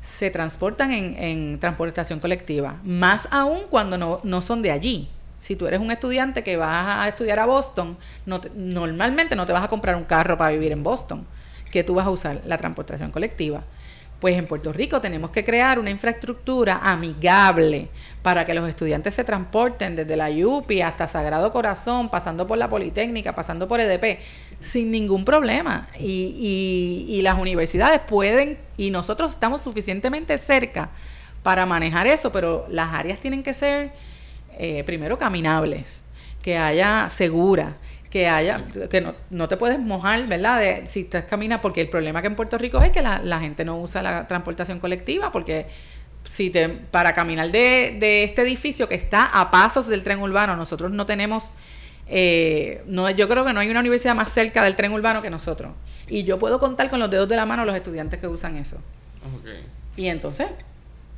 se, 0.00 0.30
transportan 0.30 0.90
en, 0.92 1.16
en 1.22 1.60
transportación 1.60 2.18
colectiva, 2.18 2.80
más 2.82 3.28
aún 3.30 3.60
cuando 3.70 3.96
no, 3.98 4.20
no 4.24 4.42
son 4.42 4.62
de 4.62 4.72
allí. 4.72 5.08
Si 5.38 5.54
tú 5.56 5.66
eres 5.66 5.80
un 5.80 5.90
estudiante 5.90 6.42
que 6.42 6.56
vas 6.56 7.04
a 7.04 7.08
estudiar 7.08 7.38
a 7.38 7.46
Boston, 7.46 7.96
no 8.26 8.40
te- 8.40 8.50
normalmente 8.56 9.36
no 9.36 9.46
te 9.46 9.52
vas 9.52 9.64
a 9.64 9.68
comprar 9.68 9.94
un 9.96 10.04
carro 10.04 10.36
para 10.36 10.50
vivir 10.50 10.72
en 10.72 10.82
Boston 10.82 11.26
que 11.72 11.82
tú 11.82 11.94
vas 11.94 12.06
a 12.06 12.10
usar 12.10 12.42
la 12.46 12.56
transportación 12.58 13.10
colectiva. 13.10 13.64
Pues 14.20 14.38
en 14.38 14.46
Puerto 14.46 14.72
Rico 14.72 15.00
tenemos 15.00 15.32
que 15.32 15.42
crear 15.42 15.80
una 15.80 15.90
infraestructura 15.90 16.78
amigable 16.80 17.88
para 18.22 18.46
que 18.46 18.54
los 18.54 18.68
estudiantes 18.68 19.14
se 19.14 19.24
transporten 19.24 19.96
desde 19.96 20.14
la 20.14 20.30
UPI 20.30 20.82
hasta 20.82 21.08
Sagrado 21.08 21.50
Corazón, 21.50 22.08
pasando 22.08 22.46
por 22.46 22.56
la 22.56 22.70
Politécnica, 22.70 23.34
pasando 23.34 23.66
por 23.66 23.80
EDP, 23.80 24.20
sin 24.60 24.92
ningún 24.92 25.24
problema. 25.24 25.88
Y 25.98 27.18
las 27.24 27.36
universidades 27.36 28.00
pueden, 28.06 28.58
y 28.76 28.90
nosotros 28.90 29.32
estamos 29.32 29.60
suficientemente 29.60 30.38
cerca 30.38 30.90
para 31.42 31.66
manejar 31.66 32.06
eso, 32.06 32.30
pero 32.30 32.66
las 32.68 32.94
áreas 32.94 33.18
tienen 33.18 33.42
que 33.42 33.54
ser, 33.54 33.92
eh, 34.56 34.84
primero, 34.84 35.18
caminables, 35.18 36.04
que 36.42 36.58
haya 36.58 37.10
segura, 37.10 37.76
que 38.12 38.28
haya, 38.28 38.62
que 38.90 39.00
no, 39.00 39.14
no 39.30 39.48
te 39.48 39.56
puedes 39.56 39.78
mojar, 39.78 40.26
¿verdad? 40.26 40.60
De, 40.60 40.86
si 40.86 41.00
estás 41.00 41.24
caminas, 41.24 41.60
porque 41.60 41.80
el 41.80 41.88
problema 41.88 42.20
que 42.20 42.26
en 42.26 42.36
Puerto 42.36 42.58
Rico 42.58 42.78
es 42.82 42.90
que 42.90 43.00
la, 43.00 43.22
la 43.22 43.40
gente 43.40 43.64
no 43.64 43.80
usa 43.80 44.02
la 44.02 44.26
transportación 44.26 44.80
colectiva, 44.80 45.32
porque 45.32 45.66
si 46.22 46.50
te, 46.50 46.68
para 46.68 47.14
caminar 47.14 47.50
de, 47.50 47.96
de 47.98 48.24
este 48.24 48.42
edificio 48.42 48.86
que 48.86 48.96
está 48.96 49.24
a 49.24 49.50
pasos 49.50 49.86
del 49.86 50.04
tren 50.04 50.20
urbano, 50.20 50.56
nosotros 50.56 50.92
no 50.92 51.06
tenemos, 51.06 51.54
eh, 52.06 52.82
no, 52.84 53.08
yo 53.08 53.30
creo 53.30 53.46
que 53.46 53.54
no 53.54 53.60
hay 53.60 53.70
una 53.70 53.80
universidad 53.80 54.14
más 54.14 54.30
cerca 54.30 54.62
del 54.62 54.76
tren 54.76 54.92
urbano 54.92 55.22
que 55.22 55.30
nosotros. 55.30 55.72
Y 56.06 56.24
yo 56.24 56.38
puedo 56.38 56.58
contar 56.60 56.90
con 56.90 57.00
los 57.00 57.10
dedos 57.10 57.30
de 57.30 57.36
la 57.36 57.46
mano 57.46 57.64
los 57.64 57.74
estudiantes 57.74 58.20
que 58.20 58.26
usan 58.26 58.56
eso. 58.56 58.76
Ok. 59.38 59.48
Y 59.96 60.08
entonces, 60.08 60.48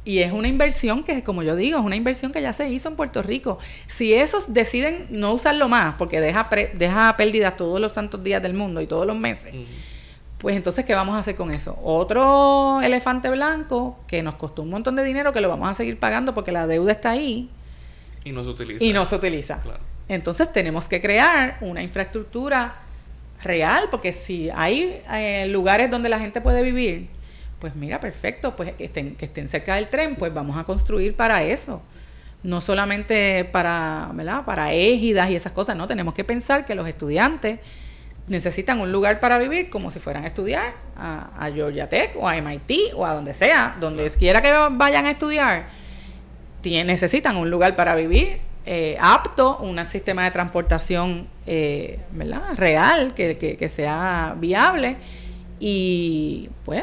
Y 0.05 0.19
es 0.19 0.33
una 0.33 0.49
inversión 0.49 1.03
que, 1.03 1.23
como 1.23 1.43
yo 1.43 1.57
digo, 1.57 1.79
es 1.79 1.85
una 1.85 1.97
inversión 1.97 2.31
que 2.31 2.43
ya 2.43 2.53
se 2.53 2.69
hizo 2.69 2.90
en 2.90 2.97
Puerto 2.97 3.23
Rico. 3.23 3.59
Si 3.87 4.12
esos 4.12 4.53
deciden 4.53 5.07
no 5.11 5.33
usarlo 5.33 5.69
más, 5.69 5.95
porque 5.95 6.21
deja, 6.21 6.49
deja 6.75 7.17
pérdidas 7.17 7.57
todos 7.57 7.81
los 7.81 7.93
santos 7.93 8.23
días 8.23 8.43
del 8.43 8.53
mundo 8.53 8.83
y 8.83 8.87
todos 8.87 9.07
los 9.07 9.17
meses, 9.17 9.55
pues 10.38 10.57
entonces, 10.57 10.85
¿qué 10.85 10.95
vamos 10.95 11.17
a 11.17 11.21
hacer 11.21 11.37
con 11.37 11.51
eso? 11.55 11.79
Otro 11.83 12.83
elefante 12.83 13.31
blanco 13.31 13.99
que 14.07 14.23
nos 14.23 14.35
costó 14.35 14.61
un 14.61 14.69
montón 14.69 14.95
de 14.95 15.03
dinero 15.03 15.33
que 15.33 15.40
lo 15.40 15.49
vamos 15.49 15.71
a 15.71 15.75
seguir 15.75 15.99
pagando 15.99 16.35
porque 16.35 16.53
la 16.53 16.67
deuda 16.67 16.93
está 16.93 17.12
ahí. 17.12 17.49
Y 18.25 18.33
no 18.33 18.45
se 18.45 18.51
utiliza. 18.51 18.85
Y 18.85 18.93
no 18.93 19.07
se 19.07 19.17
utiliza. 19.17 19.62
Entonces, 20.07 20.53
tenemos 20.53 20.87
que 20.87 21.01
crear 21.01 21.57
una 21.62 21.83
infraestructura 21.83 22.77
real, 23.43 23.88
porque 23.90 24.12
si 24.12 24.51
hay 24.55 25.01
eh, 25.11 25.47
lugares 25.49 25.90
donde 25.90 26.11
la 26.11 26.19
gente 26.19 26.43
puede 26.43 26.62
vivir, 26.62 27.09
pues 27.64 27.77
mira, 27.77 27.98
perfecto, 27.98 28.55
pues 28.55 28.74
que 28.74 28.85
estén, 28.85 29.16
que 29.16 29.24
estén 29.24 29.48
cerca 29.48 29.77
del 29.77 29.88
tren, 29.88 30.16
pues 30.16 30.35
vamos 30.35 30.59
a 30.59 30.64
construir 30.64 31.16
para 31.16 31.44
eso. 31.44 31.81
No 32.42 32.61
solamente 32.61 33.46
para, 33.46 34.11
¿verdad? 34.12 34.44
Para 34.44 34.74
égidas 34.74 35.31
y 35.31 35.35
esas 35.35 35.53
cosas, 35.53 35.74
no, 35.74 35.87
tenemos 35.87 36.12
que 36.12 36.24
pensar 36.24 36.66
que 36.66 36.74
los 36.74 36.87
estudiantes 36.87 37.61
necesitan 38.29 38.81
un 38.81 38.92
lugar 38.92 39.18
para 39.18 39.38
vivir 39.38 39.70
como 39.70 39.90
si 39.90 39.98
fueran 39.98 40.24
a 40.24 40.27
estudiar 40.27 40.74
a, 40.94 41.50
Georgia 41.55 41.88
Tech 41.88 42.14
o 42.16 42.29
a 42.29 42.37
MIT 42.37 42.92
o 42.96 43.07
a 43.07 43.14
donde 43.14 43.33
sea, 43.33 43.79
donde 43.81 44.11
quiera 44.11 44.42
que 44.42 44.53
vayan 44.72 45.07
a 45.07 45.12
estudiar, 45.12 45.68
necesitan 46.64 47.38
un 47.38 47.50
lugar 47.50 47.77
para 47.77 47.94
vivir 47.94 48.40
eh, 48.66 48.98
apto, 49.00 49.57
un 49.61 49.83
sistema 49.87 50.24
de 50.24 50.33
transportación 50.33 51.29
eh, 51.46 51.98
¿verdad? 52.11 52.42
real, 52.57 53.14
que, 53.14 53.38
que 53.38 53.68
sea 53.70 54.35
viable 54.38 54.98
y 55.59 56.50
pues 56.66 56.83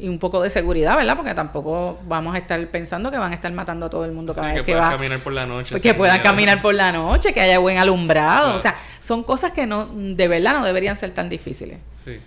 y 0.00 0.08
un 0.08 0.18
poco 0.18 0.42
de 0.42 0.48
seguridad, 0.48 0.96
¿verdad? 0.96 1.16
Porque 1.16 1.34
tampoco 1.34 2.00
vamos 2.06 2.34
a 2.34 2.38
estar 2.38 2.66
pensando 2.68 3.10
que 3.10 3.18
van 3.18 3.32
a 3.32 3.34
estar 3.34 3.52
matando 3.52 3.86
a 3.86 3.90
todo 3.90 4.04
el 4.04 4.12
mundo 4.12 4.34
cada 4.34 4.54
vez 4.54 4.62
que, 4.62 4.72
que 4.72 4.74
va. 4.74 4.90
caminar 4.90 5.20
por 5.20 5.32
la 5.32 5.46
noche. 5.46 5.78
Que 5.80 5.94
puedan 5.94 6.20
caminar 6.22 6.62
por 6.62 6.74
la 6.74 6.90
noche, 6.90 7.34
que 7.34 7.40
haya 7.40 7.58
buen 7.58 7.76
alumbrado. 7.76 8.56
O 8.56 8.58
sea, 8.58 8.74
son 9.00 9.22
cosas 9.22 9.52
que 9.52 9.66
no, 9.66 9.86
de 9.86 10.28
verdad 10.28 10.54
no 10.54 10.64
deberían 10.64 10.96
ser 10.96 11.12
tan 11.12 11.28
difíciles. 11.28 11.78
Sí. 12.04 12.18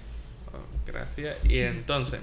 Oh, 0.53 0.59
gracias. 0.85 1.35
Y 1.45 1.59
entonces, 1.59 2.19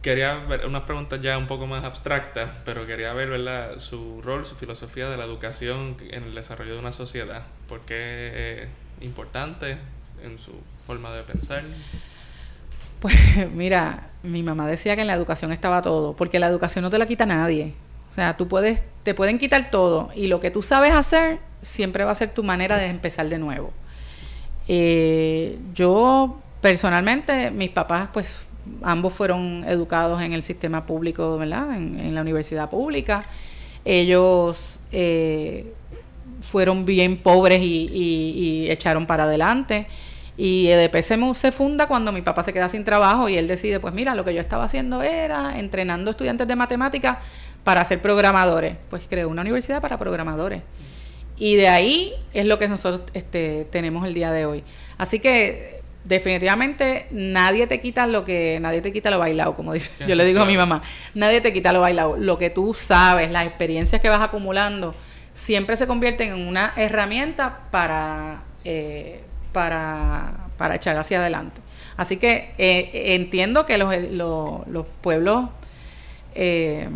quería 0.00 0.34
ver 0.36 0.66
unas 0.66 0.82
preguntas 0.82 1.20
ya 1.20 1.36
un 1.36 1.46
poco 1.46 1.66
más 1.66 1.84
abstractas, 1.84 2.48
pero 2.64 2.86
quería 2.86 3.12
ver, 3.12 3.28
¿verdad? 3.28 3.78
Su 3.78 4.22
rol, 4.22 4.46
su 4.46 4.54
filosofía 4.54 5.10
de 5.10 5.16
la 5.16 5.24
educación 5.24 5.96
en 6.10 6.24
el 6.24 6.34
desarrollo 6.34 6.72
de 6.72 6.78
una 6.78 6.92
sociedad. 6.92 7.42
¿Por 7.68 7.80
qué 7.82 8.62
es 8.62 8.68
importante 9.04 9.76
en 10.24 10.38
su 10.38 10.52
forma 10.86 11.12
de 11.12 11.22
pensar? 11.22 11.62
Pues 13.06 13.48
mira, 13.54 14.08
mi 14.24 14.42
mamá 14.42 14.66
decía 14.66 14.96
que 14.96 15.02
en 15.02 15.06
la 15.06 15.14
educación 15.14 15.52
estaba 15.52 15.80
todo, 15.80 16.16
porque 16.16 16.40
la 16.40 16.48
educación 16.48 16.82
no 16.82 16.90
te 16.90 16.98
la 16.98 17.06
quita 17.06 17.24
nadie. 17.24 17.72
O 18.10 18.12
sea, 18.12 18.36
tú 18.36 18.48
puedes, 18.48 18.82
te 19.04 19.14
pueden 19.14 19.38
quitar 19.38 19.70
todo 19.70 20.08
y 20.16 20.26
lo 20.26 20.40
que 20.40 20.50
tú 20.50 20.60
sabes 20.60 20.92
hacer 20.92 21.38
siempre 21.62 22.02
va 22.02 22.10
a 22.10 22.16
ser 22.16 22.34
tu 22.34 22.42
manera 22.42 22.76
de 22.78 22.86
empezar 22.86 23.28
de 23.28 23.38
nuevo. 23.38 23.72
Eh, 24.66 25.56
yo 25.72 26.40
personalmente, 26.60 27.52
mis 27.52 27.70
papás, 27.70 28.08
pues 28.12 28.40
ambos 28.82 29.12
fueron 29.12 29.64
educados 29.68 30.20
en 30.20 30.32
el 30.32 30.42
sistema 30.42 30.84
público, 30.84 31.38
¿verdad? 31.38 31.76
En, 31.76 32.12
la 32.12 32.22
universidad 32.22 32.68
pública. 32.68 33.22
Ellos 33.84 34.80
eh, 34.90 35.72
fueron 36.40 36.84
bien 36.84 37.18
pobres 37.18 37.60
y 37.62 38.66
echaron 38.68 39.06
para 39.06 39.24
adelante. 39.24 39.86
Y 40.36 40.68
EDP 40.68 41.02
se, 41.02 41.34
se, 41.34 41.52
funda 41.52 41.86
cuando 41.86 42.12
mi 42.12 42.20
papá 42.20 42.42
se 42.42 42.52
queda 42.52 42.68
sin 42.68 42.84
trabajo 42.84 43.28
y 43.28 43.38
él 43.38 43.48
decide, 43.48 43.80
pues 43.80 43.94
mira, 43.94 44.14
lo 44.14 44.24
que 44.24 44.34
yo 44.34 44.40
estaba 44.40 44.64
haciendo 44.64 45.02
era 45.02 45.58
entrenando 45.58 46.10
estudiantes 46.10 46.46
de 46.46 46.56
matemáticas 46.56 47.18
para 47.64 47.84
ser 47.84 48.02
programadores. 48.02 48.76
Pues 48.90 49.04
creó 49.08 49.28
una 49.28 49.42
universidad 49.42 49.80
para 49.80 49.98
programadores. 49.98 50.62
Y 51.38 51.56
de 51.56 51.68
ahí 51.68 52.14
es 52.32 52.46
lo 52.46 52.58
que 52.58 52.68
nosotros 52.68 53.02
este, 53.12 53.66
tenemos 53.70 54.06
el 54.06 54.14
día 54.14 54.30
de 54.32 54.46
hoy. 54.46 54.64
Así 54.98 55.20
que 55.20 55.80
definitivamente 56.04 57.08
nadie 57.10 57.66
te 57.66 57.80
quita 57.80 58.06
lo 58.06 58.24
que 58.24 58.58
nadie 58.60 58.80
te 58.80 58.92
quita 58.92 59.10
lo 59.10 59.18
bailado, 59.18 59.54
como 59.54 59.72
dice. 59.72 59.90
Yo 60.06 60.14
le 60.14 60.24
digo 60.24 60.40
a 60.40 60.44
mi 60.44 60.56
mamá, 60.56 60.82
nadie 61.14 61.40
te 61.40 61.52
quita 61.52 61.72
lo 61.72 61.80
bailado. 61.80 62.16
Lo 62.16 62.38
que 62.38 62.50
tú 62.50 62.74
sabes, 62.74 63.30
las 63.30 63.46
experiencias 63.46 64.00
que 64.00 64.08
vas 64.08 64.22
acumulando, 64.22 64.94
siempre 65.34 65.76
se 65.76 65.86
convierten 65.86 66.32
en 66.32 66.46
una 66.46 66.72
herramienta 66.76 67.68
para 67.70 68.42
eh, 68.64 69.22
para, 69.56 70.50
para 70.58 70.74
echar 70.74 70.98
hacia 70.98 71.18
adelante. 71.18 71.62
Así 71.96 72.18
que 72.18 72.52
eh, 72.58 73.14
entiendo 73.14 73.64
que 73.64 73.78
los, 73.78 73.90
los, 74.68 74.86
pueblos, 75.00 75.46
eh, 76.34 76.86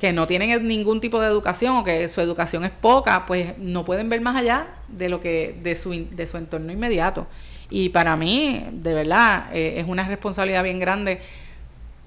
que 0.00 0.12
no 0.12 0.26
tienen 0.26 0.66
ningún 0.66 1.00
tipo 1.00 1.20
de 1.20 1.28
educación 1.28 1.76
o 1.76 1.84
que 1.84 2.08
su 2.08 2.20
educación 2.20 2.64
es 2.64 2.72
poca, 2.72 3.26
pues 3.26 3.56
no 3.58 3.84
pueden 3.84 4.08
ver 4.08 4.20
más 4.22 4.34
allá 4.34 4.66
de 4.88 5.08
lo 5.08 5.20
que 5.20 5.56
de 5.62 5.76
su, 5.76 5.92
de 6.10 6.26
su 6.26 6.36
entorno 6.36 6.72
inmediato. 6.72 7.28
Y 7.70 7.90
para 7.90 8.16
mí, 8.16 8.66
de 8.72 8.92
verdad, 8.92 9.54
eh, 9.54 9.74
es 9.78 9.86
una 9.86 10.08
responsabilidad 10.08 10.64
bien 10.64 10.80
grande 10.80 11.20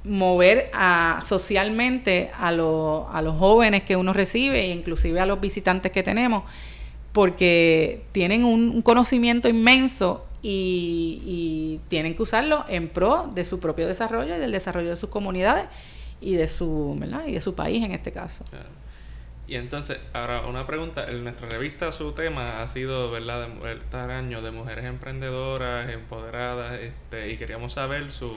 mover 0.03 0.69
socialmente 1.23 2.29
a, 2.37 2.49
a 2.49 2.51
los 3.21 3.37
jóvenes 3.39 3.83
que 3.83 3.95
uno 3.95 4.11
recibe 4.11 4.65
e 4.65 4.73
inclusive 4.73 5.21
a 5.21 5.25
los 5.25 5.39
visitantes 5.39 5.93
que 5.93 6.03
tenemos 6.03 6.43
porque 7.13 8.05
tienen 8.11 8.43
un, 8.43 8.81
conocimiento 8.81 9.49
inmenso 9.49 10.25
y, 10.41 11.79
tienen 11.87 12.15
que 12.15 12.21
usarlo 12.21 12.65
en 12.67 12.89
pro 12.89 13.29
de 13.33 13.43
su 13.45 13.59
propio 13.59 13.87
desarrollo 13.87 14.35
y 14.35 14.39
del 14.39 14.51
desarrollo 14.51 14.89
de 14.89 14.95
sus 14.95 15.09
comunidades 15.09 15.65
y 16.21 16.35
de 16.35 16.47
su, 16.47 16.95
¿verdad? 16.99 17.25
Y 17.27 17.33
de 17.33 17.41
su 17.41 17.55
país 17.55 17.83
en 17.83 17.91
este 17.91 18.11
caso. 18.11 18.45
Y 19.49 19.55
entonces, 19.55 19.97
ahora 20.13 20.41
una 20.41 20.67
pregunta, 20.67 21.09
en 21.09 21.23
nuestra 21.23 21.49
revista 21.49 21.91
su 21.91 22.11
tema 22.11 22.61
ha 22.61 22.67
sido, 22.67 23.09
¿verdad?, 23.09 23.47
este 23.65 23.97
año 23.97 24.43
de 24.43 24.51
mujeres 24.51 24.85
emprendedoras, 24.85 25.89
empoderadas, 25.89 26.79
este, 26.79 27.31
y 27.31 27.37
queríamos 27.37 27.73
saber 27.73 28.11
su 28.11 28.31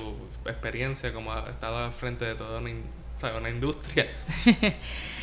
experiencia 0.47 1.13
como 1.13 1.35
ha 1.35 1.51
estado 1.51 1.85
al 1.85 1.93
frente 1.93 2.25
de 2.25 2.35
toda 2.35 2.61
una, 2.61 2.71
una 3.39 3.51
industria. 3.51 4.09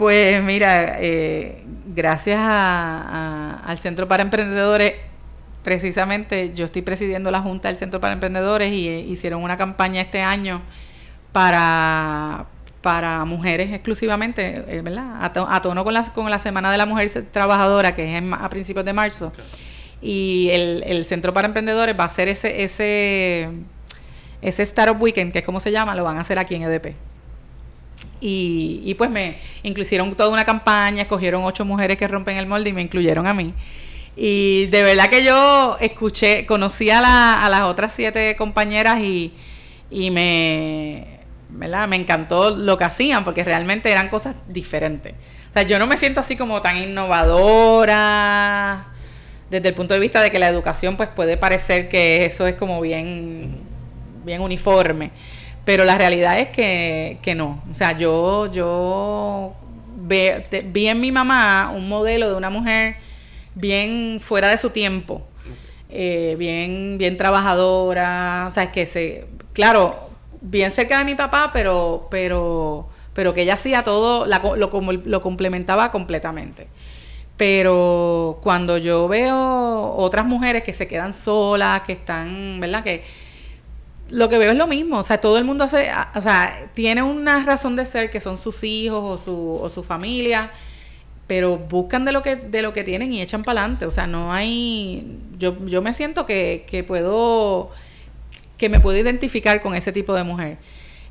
Pues 0.00 0.42
mira, 0.42 0.96
eh, 0.98 1.62
gracias 1.94 2.40
al 2.40 3.76
Centro 3.76 4.08
para 4.08 4.22
Emprendedores, 4.22 4.94
precisamente 5.62 6.54
yo 6.54 6.64
estoy 6.64 6.80
presidiendo 6.80 7.30
la 7.30 7.42
Junta 7.42 7.68
del 7.68 7.76
Centro 7.76 8.00
para 8.00 8.14
Emprendedores 8.14 8.72
y 8.72 8.88
eh, 8.88 9.00
hicieron 9.00 9.42
una 9.42 9.58
campaña 9.58 10.00
este 10.00 10.22
año 10.22 10.62
para, 11.32 12.46
para 12.80 13.26
mujeres 13.26 13.74
exclusivamente, 13.74 14.64
eh, 14.68 14.80
¿verdad? 14.80 15.22
A, 15.22 15.60
tono 15.60 15.84
con 15.84 15.92
la, 15.92 16.02
con 16.14 16.30
la 16.30 16.38
Semana 16.38 16.72
de 16.72 16.78
la 16.78 16.86
Mujer 16.86 17.10
Trabajadora, 17.30 17.94
que 17.94 18.16
es 18.16 18.24
a 18.32 18.48
principios 18.48 18.86
de 18.86 18.94
marzo. 18.94 19.34
Y 20.00 20.48
el, 20.50 20.82
el 20.86 21.04
Centro 21.04 21.34
para 21.34 21.46
Emprendedores 21.46 21.94
va 21.94 22.04
a 22.04 22.06
hacer 22.06 22.28
ese, 22.28 22.62
ese, 22.62 23.50
ese 24.40 24.62
Startup 24.62 24.96
Weekend, 24.98 25.30
que 25.30 25.40
es 25.40 25.44
como 25.44 25.60
se 25.60 25.70
llama, 25.70 25.94
lo 25.94 26.04
van 26.04 26.16
a 26.16 26.22
hacer 26.22 26.38
aquí 26.38 26.54
en 26.54 26.62
EDP. 26.62 27.09
Y, 28.20 28.82
y, 28.84 28.94
pues 28.94 29.10
me 29.10 29.38
incluyeron 29.62 30.14
toda 30.14 30.28
una 30.28 30.44
campaña, 30.44 31.02
escogieron 31.02 31.44
ocho 31.44 31.64
mujeres 31.64 31.96
que 31.96 32.06
rompen 32.06 32.36
el 32.36 32.46
molde 32.46 32.70
y 32.70 32.72
me 32.72 32.82
incluyeron 32.82 33.26
a 33.26 33.32
mí. 33.32 33.54
Y 34.16 34.66
de 34.66 34.82
verdad 34.82 35.08
que 35.08 35.24
yo 35.24 35.78
escuché, 35.80 36.44
conocí 36.44 36.90
a, 36.90 37.00
la, 37.00 37.44
a 37.44 37.48
las 37.48 37.62
otras 37.62 37.92
siete 37.92 38.36
compañeras 38.36 39.00
y, 39.00 39.32
y 39.90 40.10
me, 40.10 41.20
¿verdad? 41.48 41.88
me 41.88 41.96
encantó 41.96 42.50
lo 42.50 42.76
que 42.76 42.84
hacían 42.84 43.24
porque 43.24 43.44
realmente 43.44 43.90
eran 43.90 44.08
cosas 44.08 44.36
diferentes. 44.46 45.14
O 45.50 45.52
sea, 45.52 45.62
yo 45.62 45.78
no 45.78 45.86
me 45.86 45.96
siento 45.96 46.20
así 46.20 46.36
como 46.36 46.60
tan 46.60 46.76
innovadora 46.76 48.90
desde 49.50 49.68
el 49.68 49.74
punto 49.74 49.94
de 49.94 50.00
vista 50.00 50.22
de 50.22 50.30
que 50.30 50.38
la 50.38 50.48
educación 50.48 50.96
pues 50.96 51.08
puede 51.08 51.36
parecer 51.36 51.88
que 51.88 52.24
eso 52.24 52.46
es 52.46 52.54
como 52.54 52.80
bien, 52.80 53.58
bien 54.24 54.42
uniforme. 54.42 55.10
Pero 55.64 55.84
la 55.84 55.96
realidad 55.96 56.38
es 56.38 56.48
que, 56.48 57.18
que 57.22 57.34
no. 57.34 57.62
O 57.70 57.74
sea, 57.74 57.96
yo, 57.96 58.50
yo 58.52 59.54
vi 60.06 60.88
en 60.88 61.00
mi 61.00 61.12
mamá 61.12 61.72
un 61.74 61.88
modelo 61.88 62.30
de 62.30 62.36
una 62.36 62.50
mujer 62.50 62.96
bien 63.54 64.18
fuera 64.20 64.48
de 64.48 64.58
su 64.58 64.70
tiempo. 64.70 65.22
Eh, 65.88 66.36
bien, 66.38 66.98
bien 66.98 67.16
trabajadora, 67.16 68.46
o 68.48 68.50
sea, 68.52 68.70
que 68.70 68.86
se, 68.86 69.26
claro, 69.52 70.10
bien 70.40 70.70
cerca 70.70 70.98
de 70.98 71.04
mi 71.04 71.16
papá, 71.16 71.50
pero, 71.52 72.06
pero, 72.10 72.88
pero 73.12 73.34
que 73.34 73.42
ella 73.42 73.54
hacía 73.54 73.82
todo, 73.82 74.24
lo, 74.26 74.70
lo 75.04 75.20
complementaba 75.20 75.90
completamente. 75.90 76.68
Pero 77.36 78.38
cuando 78.42 78.78
yo 78.78 79.08
veo 79.08 79.94
otras 79.96 80.26
mujeres 80.26 80.62
que 80.62 80.74
se 80.74 80.86
quedan 80.86 81.12
solas, 81.12 81.80
que 81.82 81.92
están, 81.94 82.60
¿verdad? 82.60 82.84
Que, 82.84 83.02
lo 84.10 84.28
que 84.28 84.38
veo 84.38 84.52
es 84.52 84.58
lo 84.58 84.66
mismo, 84.66 84.98
o 84.98 85.04
sea, 85.04 85.18
todo 85.18 85.38
el 85.38 85.44
mundo 85.44 85.64
hace, 85.64 85.90
o 86.14 86.22
sea, 86.22 86.70
tiene 86.74 87.02
una 87.02 87.44
razón 87.44 87.76
de 87.76 87.84
ser 87.84 88.10
que 88.10 88.20
son 88.20 88.38
sus 88.38 88.62
hijos 88.64 89.02
o 89.02 89.22
su, 89.22 89.58
o 89.62 89.68
su 89.68 89.82
familia, 89.82 90.50
pero 91.26 91.58
buscan 91.58 92.04
de 92.04 92.12
lo 92.12 92.22
que 92.22 92.36
de 92.36 92.60
lo 92.62 92.72
que 92.72 92.82
tienen 92.82 93.12
y 93.14 93.22
echan 93.22 93.42
para 93.42 93.60
adelante, 93.60 93.86
o 93.86 93.90
sea, 93.90 94.06
no 94.06 94.32
hay 94.32 95.18
yo 95.38 95.54
yo 95.66 95.80
me 95.80 95.94
siento 95.94 96.26
que, 96.26 96.64
que 96.68 96.82
puedo 96.82 97.70
que 98.58 98.68
me 98.68 98.80
puedo 98.80 98.98
identificar 98.98 99.62
con 99.62 99.74
ese 99.74 99.92
tipo 99.92 100.14
de 100.14 100.24
mujer. 100.24 100.58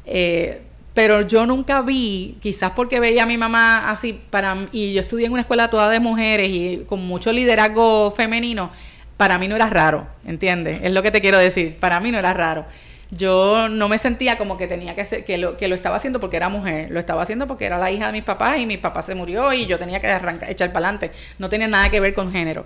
Eh, 0.05 0.61
pero 0.93 1.21
yo 1.21 1.45
nunca 1.45 1.81
vi, 1.81 2.37
quizás 2.41 2.71
porque 2.71 2.99
veía 2.99 3.23
a 3.23 3.25
mi 3.25 3.37
mamá 3.37 3.89
así, 3.89 4.19
para 4.29 4.67
y 4.71 4.93
yo 4.93 5.01
estudié 5.01 5.27
en 5.27 5.31
una 5.31 5.41
escuela 5.41 5.69
toda 5.69 5.89
de 5.89 5.99
mujeres 5.99 6.49
y 6.49 6.83
con 6.87 7.07
mucho 7.07 7.31
liderazgo 7.31 8.11
femenino, 8.11 8.71
para 9.15 9.37
mí 9.37 9.47
no 9.47 9.55
era 9.55 9.69
raro, 9.69 10.07
¿entiendes? 10.25 10.79
Es 10.83 10.91
lo 10.91 11.01
que 11.01 11.11
te 11.11 11.21
quiero 11.21 11.37
decir, 11.37 11.77
para 11.79 11.99
mí 11.99 12.11
no 12.11 12.17
era 12.17 12.33
raro. 12.33 12.65
Yo 13.11 13.69
no 13.69 13.89
me 13.89 13.97
sentía 13.97 14.37
como 14.37 14.55
que 14.57 14.67
tenía 14.67 14.93
que 14.93 15.03
ser, 15.03 15.25
que 15.25 15.37
lo, 15.37 15.57
que 15.57 15.67
lo 15.67 15.75
estaba 15.75 15.95
haciendo 15.95 16.19
porque 16.19 16.37
era 16.37 16.49
mujer, 16.49 16.91
lo 16.91 16.99
estaba 16.99 17.23
haciendo 17.23 17.47
porque 17.47 17.65
era 17.65 17.77
la 17.77 17.91
hija 17.91 18.07
de 18.07 18.13
mis 18.13 18.23
papás 18.23 18.59
y 18.59 18.65
mi 18.65 18.77
papá 18.77 19.01
se 19.01 19.15
murió 19.15 19.51
y 19.51 19.65
yo 19.65 19.79
tenía 19.79 19.99
que 19.99 20.07
arrancar, 20.07 20.49
echar 20.49 20.71
para 20.71 20.87
adelante. 20.89 21.11
No 21.39 21.49
tenía 21.49 21.67
nada 21.67 21.89
que 21.89 21.99
ver 21.99 22.13
con 22.13 22.31
género. 22.31 22.65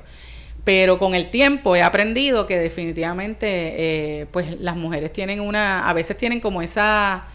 Pero 0.63 0.97
con 0.97 1.13
el 1.13 1.29
tiempo 1.29 1.75
he 1.75 1.81
aprendido 1.81 2.45
que 2.45 2.57
definitivamente, 2.57 4.21
eh, 4.21 4.25
pues 4.31 4.59
las 4.59 4.75
mujeres 4.75 5.11
tienen 5.11 5.41
una, 5.41 5.87
a 5.87 5.93
veces 5.93 6.17
tienen 6.17 6.39
como 6.39 6.61
esa 6.61 7.25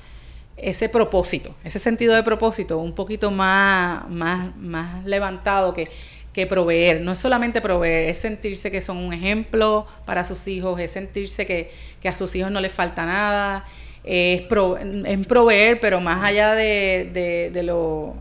ese 0.61 0.89
propósito, 0.89 1.55
ese 1.65 1.79
sentido 1.79 2.15
de 2.15 2.23
propósito 2.23 2.79
un 2.79 2.93
poquito 2.93 3.31
más, 3.31 4.09
más, 4.09 4.57
más 4.57 5.05
levantado 5.05 5.73
que, 5.73 5.89
que 6.39 6.47
proveer. 6.47 7.01
No 7.01 7.11
es 7.11 7.19
solamente 7.19 7.61
proveer, 7.61 8.11
es 8.11 8.19
sentirse 8.19 8.71
que 8.71 8.81
son 8.81 8.99
un 8.99 9.13
ejemplo 9.13 9.89
para 10.05 10.23
sus 10.23 10.47
hijos, 10.47 10.79
es 10.81 10.93
sentirse 10.93 11.45
que, 11.47 11.71
a 12.09 12.15
sus 12.15 12.37
hijos 12.37 12.53
no 12.53 12.61
les 12.61 12.73
falta 12.73 13.05
nada, 13.05 13.65
es, 14.05 14.43
proveer, 14.43 15.81
pero 15.81 16.01
más 16.01 16.23
allá 16.23 16.55
de, 16.55 17.51
de, 17.53 17.63
lo, 17.65 18.15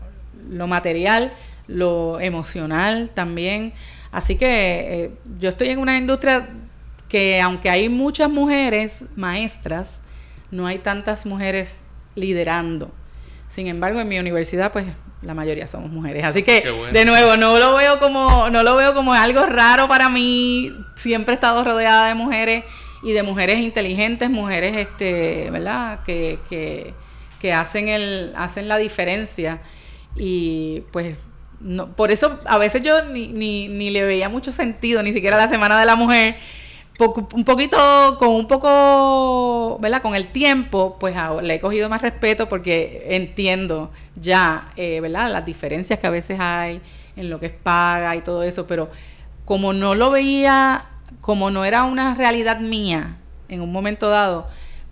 lo, 0.50 0.66
material, 0.66 1.32
lo 1.68 2.18
emocional 2.18 3.10
también. 3.14 3.72
Así 4.10 4.34
que 4.34 5.04
eh, 5.04 5.10
yo 5.38 5.50
estoy 5.50 5.68
en 5.68 5.78
una 5.78 5.96
industria 5.96 6.48
que 7.08 7.40
aunque 7.40 7.70
hay 7.70 7.88
muchas 7.88 8.28
mujeres 8.28 9.04
maestras, 9.14 9.86
no 10.50 10.66
hay 10.66 10.78
tantas 10.78 11.24
mujeres 11.24 11.82
liderando. 12.16 12.90
Sin 13.46 13.68
embargo, 13.68 14.00
en 14.00 14.08
mi 14.08 14.18
universidad, 14.18 14.72
pues 14.72 14.86
la 15.22 15.34
mayoría 15.34 15.66
somos 15.66 15.90
mujeres. 15.90 16.24
Así 16.24 16.42
que, 16.42 16.64
de 16.92 17.04
nuevo, 17.04 17.36
no 17.36 17.58
lo 17.58 17.74
veo 17.76 17.98
como, 17.98 18.50
no 18.50 18.62
lo 18.62 18.76
veo 18.76 18.94
como 18.94 19.12
algo 19.14 19.46
raro 19.46 19.88
para 19.88 20.08
mí. 20.08 20.72
Siempre 20.96 21.32
he 21.32 21.36
estado 21.36 21.64
rodeada 21.64 22.08
de 22.08 22.14
mujeres 22.14 22.64
y 23.02 23.12
de 23.12 23.22
mujeres 23.22 23.58
inteligentes, 23.58 24.30
mujeres, 24.30 24.76
este, 24.76 25.50
¿verdad? 25.50 26.00
Que, 26.04 26.38
que, 26.48 26.94
que 27.40 27.52
hacen 27.52 27.88
el, 27.88 28.32
hacen 28.36 28.68
la 28.68 28.76
diferencia. 28.76 29.60
Y 30.16 30.82
pues 30.92 31.16
no, 31.60 31.94
por 31.96 32.10
eso 32.12 32.38
a 32.44 32.58
veces 32.58 32.82
yo 32.82 33.04
ni, 33.06 33.28
ni, 33.28 33.68
ni 33.68 33.90
le 33.90 34.04
veía 34.04 34.28
mucho 34.28 34.52
sentido, 34.52 35.02
ni 35.02 35.12
siquiera 35.12 35.36
la 35.36 35.48
Semana 35.48 35.78
de 35.78 35.86
la 35.86 35.96
Mujer 35.96 36.36
un 36.98 37.44
poquito, 37.44 38.16
con 38.18 38.28
un 38.30 38.48
poco, 38.48 39.78
¿verdad? 39.80 40.02
Con 40.02 40.16
el 40.16 40.32
tiempo, 40.32 40.96
pues 40.98 41.14
le 41.42 41.54
he 41.54 41.60
cogido 41.60 41.88
más 41.88 42.02
respeto 42.02 42.48
porque 42.48 43.06
entiendo 43.10 43.92
ya, 44.16 44.72
eh, 44.76 45.00
¿verdad? 45.00 45.30
Las 45.30 45.44
diferencias 45.44 45.98
que 45.98 46.06
a 46.08 46.10
veces 46.10 46.38
hay 46.40 46.80
en 47.16 47.30
lo 47.30 47.38
que 47.38 47.46
es 47.46 47.52
paga 47.52 48.16
y 48.16 48.22
todo 48.22 48.42
eso, 48.42 48.66
pero 48.66 48.90
como 49.44 49.72
no 49.72 49.94
lo 49.94 50.10
veía, 50.10 50.86
como 51.20 51.50
no 51.50 51.64
era 51.64 51.84
una 51.84 52.14
realidad 52.14 52.60
mía 52.60 53.16
en 53.48 53.60
un 53.60 53.70
momento 53.70 54.08
dado, 54.08 54.46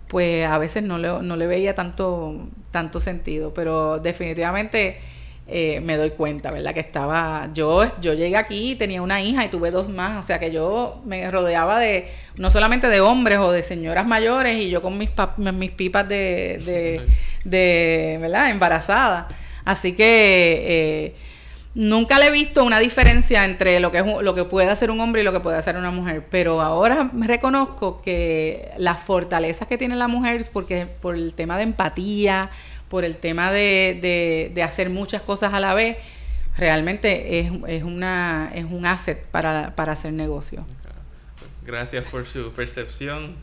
pues 0.07 0.45
a 0.47 0.57
veces 0.57 0.83
no 0.83 0.97
le, 0.97 1.09
no 1.21 1.35
le 1.35 1.45
veía 1.45 1.75
tanto, 1.75 2.47
tanto 2.71 3.01
sentido, 3.01 3.53
pero 3.53 3.99
definitivamente 3.99 4.99
eh, 5.47 5.79
me 5.81 5.95
doy 5.95 6.11
cuenta, 6.11 6.51
¿verdad? 6.51 6.73
Que 6.73 6.81
estaba, 6.81 7.49
yo, 7.53 7.85
yo 8.01 8.13
llegué 8.13 8.35
aquí 8.35 8.75
tenía 8.75 9.01
una 9.01 9.21
hija 9.21 9.45
y 9.45 9.49
tuve 9.49 9.71
dos 9.71 9.87
más, 9.87 10.19
o 10.19 10.23
sea 10.23 10.39
que 10.39 10.51
yo 10.51 11.01
me 11.05 11.29
rodeaba 11.31 11.79
de, 11.79 12.07
no 12.37 12.51
solamente 12.51 12.87
de 12.89 12.99
hombres 12.99 13.37
o 13.37 13.51
de 13.51 13.63
señoras 13.63 14.05
mayores 14.05 14.57
y 14.57 14.69
yo 14.69 14.81
con 14.81 14.97
mis, 14.97 15.09
mis 15.37 15.71
pipas 15.71 16.07
de, 16.09 16.61
de, 16.65 17.01
de, 17.45 18.17
¿verdad? 18.19 18.49
Embarazada. 18.49 19.27
Así 19.63 19.93
que 19.93 20.65
eh, 20.67 21.15
nunca 21.77 22.17
le 22.17 22.25
he 22.25 22.31
visto 22.31 22.63
una 22.63 22.79
diferencia 22.79 23.45
entre 23.45 23.79
lo 23.79 23.91
que, 23.91 23.99
es, 23.99 24.05
lo 24.05 24.33
que 24.33 24.43
puede 24.45 24.67
hacer 24.67 24.89
un 24.89 24.99
hombre 24.99 25.21
y 25.21 25.23
lo 25.23 25.31
que 25.31 25.39
puede 25.39 25.57
hacer 25.57 25.77
una 25.77 25.91
mujer, 25.91 26.25
pero 26.29 26.59
ahora 26.59 27.11
reconozco 27.13 28.01
que 28.01 28.71
las 28.77 28.99
fortalezas 28.99 29.67
que 29.67 29.77
tiene 29.77 29.95
la 29.95 30.07
mujer, 30.07 30.49
porque 30.51 30.87
por 30.87 31.15
el 31.15 31.35
tema 31.35 31.55
de 31.55 31.63
empatía, 31.63 32.49
por 32.89 33.05
el 33.05 33.17
tema 33.17 33.51
de, 33.51 34.51
de, 34.53 34.63
hacer 34.63 34.89
muchas 34.89 35.21
cosas 35.21 35.53
a 35.53 35.59
la 35.59 35.75
vez, 35.75 35.97
realmente 36.57 37.39
es, 37.39 37.51
es, 37.67 37.83
una, 37.83 38.51
es 38.55 38.65
un 38.65 38.87
asset 38.87 39.23
para, 39.27 39.75
para 39.75 39.91
hacer 39.91 40.13
negocio. 40.13 40.65
Gracias 41.63 42.05
por 42.05 42.25
su 42.25 42.45
percepción. 42.53 43.35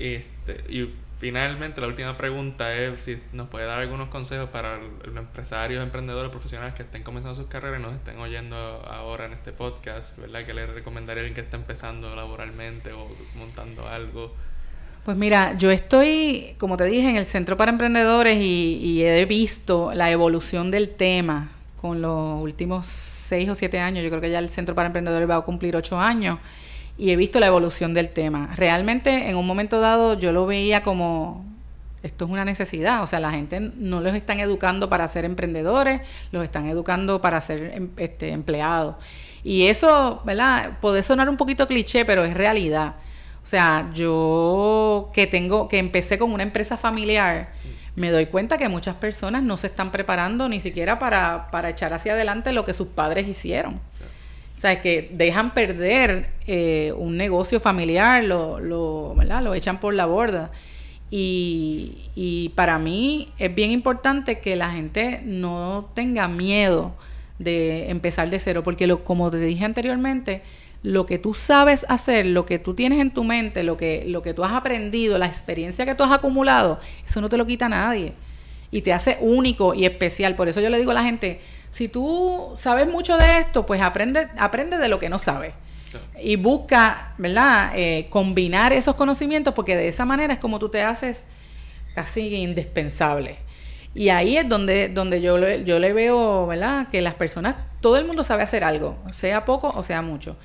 Este, 0.00 0.64
y 0.68 0.90
finalmente 1.20 1.82
la 1.82 1.86
última 1.86 2.16
pregunta 2.16 2.74
es 2.74 3.04
si 3.04 3.18
nos 3.34 3.48
puede 3.48 3.66
dar 3.66 3.78
algunos 3.78 4.08
consejos 4.08 4.48
para 4.48 4.78
los 4.78 5.16
empresarios, 5.16 5.82
emprendedores, 5.82 6.30
profesionales 6.30 6.74
que 6.74 6.82
estén 6.82 7.02
comenzando 7.02 7.34
sus 7.34 7.46
carreras 7.46 7.78
y 7.78 7.82
nos 7.82 7.94
estén 7.94 8.18
oyendo 8.18 8.56
ahora 8.56 9.26
en 9.26 9.34
este 9.34 9.52
podcast, 9.52 10.16
¿verdad? 10.16 10.46
¿Qué 10.46 10.54
le 10.54 10.66
recomendaría 10.66 11.20
a 11.20 11.26
alguien 11.26 11.34
que 11.34 11.42
está 11.42 11.58
empezando 11.58 12.16
laboralmente 12.16 12.94
o 12.94 13.06
montando 13.36 13.86
algo? 13.86 14.34
Pues 15.04 15.16
mira, 15.18 15.56
yo 15.58 15.70
estoy, 15.70 16.54
como 16.56 16.78
te 16.78 16.84
dije, 16.84 17.10
en 17.10 17.16
el 17.16 17.26
Centro 17.26 17.54
para 17.58 17.70
Emprendedores 17.70 18.38
y, 18.40 19.02
he 19.04 19.26
visto 19.26 19.92
la 19.92 20.10
evolución 20.10 20.70
del 20.70 20.88
tema 20.88 21.52
con 21.76 22.00
los 22.00 22.42
últimos 22.42 22.86
seis 22.86 23.48
o 23.50 23.54
siete 23.54 23.78
años. 23.78 24.02
Yo 24.02 24.08
creo 24.08 24.22
que 24.22 24.30
ya 24.30 24.38
el 24.38 24.48
Centro 24.48 24.74
para 24.74 24.86
Emprendedores 24.86 25.28
va 25.28 25.36
a 25.36 25.40
cumplir 25.42 25.76
ocho 25.76 26.00
años 26.00 26.38
y 27.00 27.10
he 27.10 27.16
visto 27.16 27.40
la 27.40 27.46
evolución 27.46 27.94
del 27.94 28.10
tema. 28.10 28.52
Realmente 28.56 29.30
en 29.30 29.36
un 29.36 29.46
momento 29.46 29.80
dado 29.80 30.18
yo 30.18 30.32
lo 30.32 30.44
veía 30.44 30.82
como 30.82 31.46
esto 32.02 32.26
es 32.26 32.30
una 32.30 32.44
necesidad, 32.44 33.02
o 33.02 33.06
sea, 33.06 33.20
la 33.20 33.30
gente 33.30 33.58
no 33.60 34.00
los 34.00 34.14
están 34.14 34.38
educando 34.40 34.88
para 34.88 35.08
ser 35.08 35.24
emprendedores, 35.24 36.02
los 36.30 36.44
están 36.44 36.66
educando 36.66 37.20
para 37.20 37.40
ser 37.40 37.72
em, 37.74 37.90
este, 37.96 38.30
empleados. 38.30 38.96
Y 39.42 39.66
eso, 39.66 40.20
¿verdad? 40.24 40.78
Puede 40.80 41.02
sonar 41.02 41.28
un 41.30 41.36
poquito 41.38 41.66
cliché, 41.66 42.04
pero 42.04 42.24
es 42.24 42.34
realidad. 42.34 42.96
O 43.42 43.46
sea, 43.46 43.90
yo 43.94 45.10
que 45.14 45.26
tengo, 45.26 45.68
que 45.68 45.78
empecé 45.78 46.18
con 46.18 46.32
una 46.32 46.42
empresa 46.42 46.76
familiar, 46.76 47.52
me 47.96 48.10
doy 48.10 48.26
cuenta 48.26 48.58
que 48.58 48.68
muchas 48.68 48.96
personas 48.96 49.42
no 49.42 49.56
se 49.56 49.68
están 49.68 49.90
preparando 49.90 50.48
ni 50.48 50.60
siquiera 50.60 50.98
para, 50.98 51.48
para 51.50 51.70
echar 51.70 51.94
hacia 51.94 52.12
adelante 52.12 52.52
lo 52.52 52.64
que 52.64 52.74
sus 52.74 52.88
padres 52.88 53.26
hicieron. 53.26 53.80
O 54.60 54.62
sea, 54.62 54.82
que 54.82 55.08
dejan 55.10 55.54
perder 55.54 56.28
eh, 56.46 56.92
un 56.94 57.16
negocio 57.16 57.58
familiar, 57.60 58.22
lo, 58.22 58.60
lo, 58.60 59.14
¿verdad? 59.14 59.42
lo 59.42 59.54
echan 59.54 59.80
por 59.80 59.94
la 59.94 60.04
borda. 60.04 60.50
Y, 61.10 62.52
para 62.56 62.78
mí 62.78 63.28
es 63.38 63.54
bien 63.54 63.70
importante 63.70 64.38
que 64.40 64.56
la 64.56 64.70
gente 64.70 65.22
no 65.24 65.88
tenga 65.94 66.28
miedo 66.28 66.92
de 67.38 67.88
empezar 67.88 68.28
de 68.28 68.38
cero, 68.38 68.62
porque 68.62 68.86
lo, 68.86 69.02
como 69.02 69.30
te 69.30 69.38
dije 69.38 69.64
anteriormente, 69.64 70.42
lo 70.82 71.06
que 71.06 71.18
tú 71.18 71.32
sabes 71.32 71.86
hacer, 71.88 72.26
lo 72.26 72.44
que 72.44 72.58
tú 72.58 72.74
tienes 72.74 73.00
en 73.00 73.14
tu 73.14 73.24
mente, 73.24 73.64
lo 73.64 73.78
que, 73.78 74.04
lo 74.06 74.20
que 74.20 74.34
tú 74.34 74.44
has 74.44 74.52
aprendido, 74.52 75.16
la 75.16 75.26
experiencia 75.26 75.86
que 75.86 75.94
tú 75.94 76.04
has 76.04 76.12
acumulado, 76.12 76.80
eso 77.06 77.22
no 77.22 77.30
te 77.30 77.38
lo 77.38 77.46
quita 77.46 77.70
nadie. 77.70 78.12
Y 78.70 78.82
te 78.82 78.92
hace 78.92 79.16
único 79.22 79.72
y 79.72 79.86
especial. 79.86 80.36
Por 80.36 80.50
eso 80.50 80.60
yo 80.60 80.68
le 80.68 80.76
digo 80.76 80.90
a 80.90 80.94
la 80.94 81.02
gente, 81.02 81.40
si 81.72 81.88
tú 81.88 82.52
sabes 82.56 82.88
mucho 82.88 83.16
de 83.16 83.38
esto, 83.38 83.64
pues 83.64 83.80
aprende, 83.80 84.28
aprende 84.36 84.78
de 84.78 84.88
lo 84.88 84.98
que 84.98 85.08
no 85.08 85.18
sabes. 85.18 85.54
Y 86.22 86.36
busca, 86.36 87.14
¿verdad? 87.18 87.72
Eh, 87.74 88.06
combinar 88.10 88.72
esos 88.72 88.94
conocimientos 88.94 89.54
porque 89.54 89.76
de 89.76 89.88
esa 89.88 90.04
manera 90.04 90.34
es 90.34 90.38
como 90.38 90.58
tú 90.58 90.68
te 90.68 90.82
haces 90.82 91.26
casi 91.94 92.36
indispensable. 92.36 93.38
Y 93.94 94.10
ahí 94.10 94.36
es 94.36 94.48
donde, 94.48 94.88
donde 94.88 95.20
yo, 95.20 95.38
yo 95.38 95.78
le 95.78 95.92
veo, 95.92 96.46
¿verdad? 96.46 96.88
Que 96.88 97.02
las 97.02 97.14
personas, 97.14 97.56
todo 97.80 97.96
el 97.96 98.04
mundo 98.04 98.22
sabe 98.22 98.44
hacer 98.44 98.62
algo, 98.62 98.96
sea 99.12 99.44
poco 99.44 99.72
o 99.74 99.82
sea 99.82 100.00
mucho. 100.00 100.36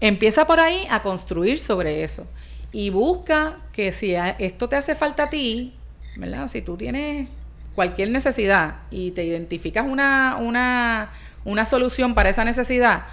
Empieza 0.00 0.46
por 0.46 0.60
ahí 0.60 0.86
a 0.90 1.02
construir 1.02 1.58
sobre 1.58 2.04
eso. 2.04 2.26
Y 2.72 2.90
busca 2.90 3.56
que 3.72 3.92
si 3.92 4.14
esto 4.14 4.68
te 4.68 4.76
hace 4.76 4.94
falta 4.94 5.24
a 5.24 5.30
ti, 5.30 5.74
¿verdad? 6.16 6.46
Si 6.46 6.62
tú 6.62 6.76
tienes 6.76 7.28
cualquier 7.74 8.10
necesidad 8.10 8.76
y 8.90 9.12
te 9.12 9.24
identificas 9.24 9.86
una, 9.86 10.36
una, 10.40 11.10
una 11.44 11.66
solución 11.66 12.14
para 12.14 12.28
esa 12.28 12.44
necesidad, 12.44 13.04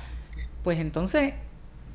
pues 0.63 0.79
entonces 0.79 1.33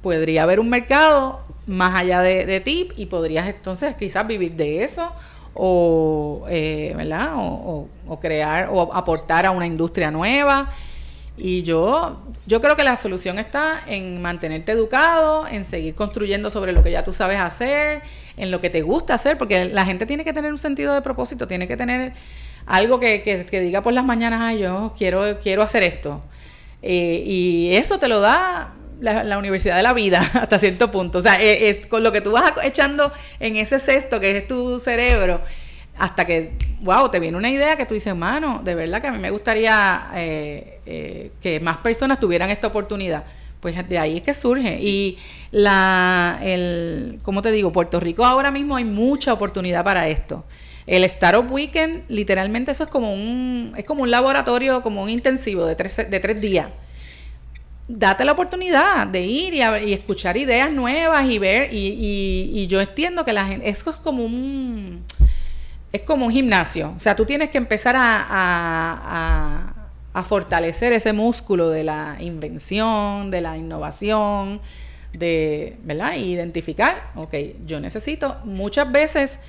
podría 0.02 0.42
haber 0.42 0.60
un 0.60 0.68
mercado 0.68 1.42
más 1.66 1.94
allá 1.94 2.20
de, 2.20 2.60
ti 2.60 2.88
y 2.96 3.06
podrías 3.06 3.48
entonces 3.48 3.94
quizás 3.94 4.26
vivir 4.26 4.56
de 4.56 4.84
eso 4.84 5.12
o, 5.54 6.46
eh, 6.48 6.92
¿verdad? 6.96 7.32
o, 7.36 7.88
crear 8.20 8.68
o 8.70 8.92
aportar 8.94 9.46
a 9.46 9.50
una 9.50 9.66
industria 9.66 10.10
nueva 10.10 10.68
y 11.36 11.62
yo, 11.62 12.18
yo 12.46 12.60
creo 12.60 12.76
que 12.76 12.84
la 12.84 12.96
solución 12.96 13.38
está 13.38 13.80
en 13.86 14.20
mantenerte 14.20 14.72
educado, 14.72 15.46
en 15.46 15.64
seguir 15.64 15.94
construyendo 15.94 16.50
sobre 16.50 16.72
lo 16.72 16.82
que 16.82 16.90
ya 16.90 17.02
tú 17.02 17.14
sabes 17.14 17.40
hacer, 17.40 18.02
en 18.36 18.50
lo 18.50 18.60
que 18.60 18.68
te 18.68 18.82
gusta 18.82 19.14
hacer, 19.14 19.38
porque 19.38 19.64
la 19.66 19.86
gente 19.86 20.04
tiene 20.04 20.24
que 20.24 20.32
tener 20.32 20.52
un 20.52 20.58
sentido 20.58 20.92
de 20.92 21.00
propósito, 21.00 21.48
tiene 21.48 21.66
que 21.66 21.76
tener 21.76 22.12
algo 22.66 22.98
que, 23.00 23.22
que, 23.22 23.60
diga 23.60 23.82
por 23.82 23.92
las 23.92 24.04
mañanas, 24.04 24.40
ay, 24.42 24.60
yo 24.60 24.94
quiero, 24.96 25.38
quiero 25.40 25.62
hacer 25.62 25.82
esto. 25.82 26.20
Eh, 26.82 27.22
y 27.24 27.74
eso 27.74 27.98
te 27.98 28.08
lo 28.08 28.20
da 28.20 28.74
la, 29.00 29.38
Universidad 29.38 29.76
de 29.76 29.82
la 29.82 29.92
Vida 29.92 30.20
hasta 30.34 30.58
cierto 30.58 30.90
punto. 30.90 31.18
O 31.18 31.20
sea, 31.20 31.40
es, 31.40 31.86
con 31.86 32.02
lo 32.02 32.12
que 32.12 32.20
tú 32.20 32.32
vas 32.32 32.52
echando 32.62 33.12
en 33.40 33.56
ese 33.56 33.78
cesto 33.78 34.20
que 34.20 34.38
es 34.38 34.46
tu 34.46 34.78
cerebro, 34.78 35.40
hasta 35.98 36.24
que, 36.24 36.52
wow, 36.80 37.10
te 37.10 37.20
viene 37.20 37.36
una 37.36 37.50
idea 37.50 37.76
que 37.76 37.86
tú 37.86 37.94
dices, 37.94 38.14
mano, 38.14 38.60
de 38.64 38.74
verdad 38.74 39.00
que 39.00 39.08
a 39.08 39.12
mí 39.12 39.18
me 39.18 39.30
gustaría 39.30 40.08
eh, 40.14 40.80
eh, 40.86 41.32
que 41.40 41.60
más 41.60 41.78
personas 41.78 42.18
tuvieran 42.18 42.50
esta 42.50 42.68
oportunidad. 42.68 43.24
Pues 43.62 43.76
de 43.88 43.96
ahí 43.96 44.16
es 44.16 44.24
que 44.24 44.34
surge. 44.34 44.80
Y 44.82 45.18
la, 45.52 46.40
el, 46.42 47.20
¿cómo 47.22 47.42
te 47.42 47.52
digo? 47.52 47.70
Puerto 47.70 48.00
Rico 48.00 48.24
ahora 48.24 48.50
mismo 48.50 48.74
hay 48.74 48.84
mucha 48.84 49.32
oportunidad 49.32 49.84
para 49.84 50.08
esto. 50.08 50.44
El 50.84 51.04
Startup 51.04 51.48
Weekend, 51.48 52.02
literalmente 52.08 52.72
eso 52.72 52.82
es 52.82 52.90
como 52.90 53.14
un, 53.14 53.72
es 53.76 53.84
como 53.84 54.02
un 54.02 54.10
laboratorio, 54.10 54.82
como 54.82 55.04
un 55.04 55.10
intensivo 55.10 55.64
de 55.64 55.76
tres, 55.76 55.96
de 55.96 56.18
tres 56.18 56.40
días. 56.40 56.70
Date 57.86 58.24
la 58.24 58.32
oportunidad 58.32 59.06
de 59.06 59.20
ir 59.22 59.54
y, 59.54 59.92
escuchar 59.92 60.36
ideas 60.36 60.72
nuevas 60.72 61.24
y 61.30 61.38
ver, 61.38 61.72
y, 61.72 62.50
y, 62.52 62.66
yo 62.66 62.80
entiendo 62.80 63.24
que 63.24 63.32
la 63.32 63.46
gente, 63.46 63.68
eso 63.68 63.90
es 63.90 63.96
como 63.96 64.24
un, 64.24 65.04
es 65.92 66.00
como 66.00 66.26
un 66.26 66.32
gimnasio. 66.32 66.94
O 66.96 67.00
sea, 67.00 67.14
tú 67.14 67.24
tienes 67.24 67.50
que 67.50 67.58
empezar 67.58 67.94
a 67.96 69.71
fortalecer 70.22 70.92
ese 70.92 71.12
músculo 71.12 71.70
de 71.70 71.84
la 71.84 72.16
invención, 72.20 73.30
de 73.30 73.40
la 73.40 73.56
innovación, 73.56 74.60
de, 75.12 75.76
¿verdad? 75.82 76.16
Identificar, 76.16 77.10
ok, 77.14 77.34
yo 77.66 77.80
necesito, 77.80 78.36
muchas 78.44 78.90
veces 78.92 79.40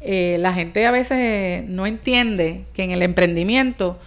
eh, 0.00 0.36
la 0.40 0.52
gente 0.52 0.86
a 0.86 0.90
veces 0.90 1.64
no 1.68 1.86
entiende 1.86 2.66
que 2.74 2.82
en 2.82 2.90
el 2.90 3.02
emprendimiento 3.02 3.98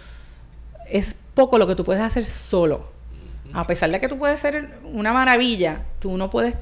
es 0.88 1.16
poco 1.34 1.58
lo 1.58 1.66
que 1.66 1.74
tú 1.74 1.84
puedes 1.84 2.02
hacer 2.02 2.24
solo. 2.26 2.94
A 3.52 3.64
pesar 3.64 3.90
de 3.90 4.00
que 4.00 4.08
tú 4.08 4.18
puedes 4.18 4.38
ser 4.38 4.78
una 4.84 5.12
maravilla, 5.12 5.84
tú 5.98 6.16
no 6.16 6.30
puedes... 6.30 6.56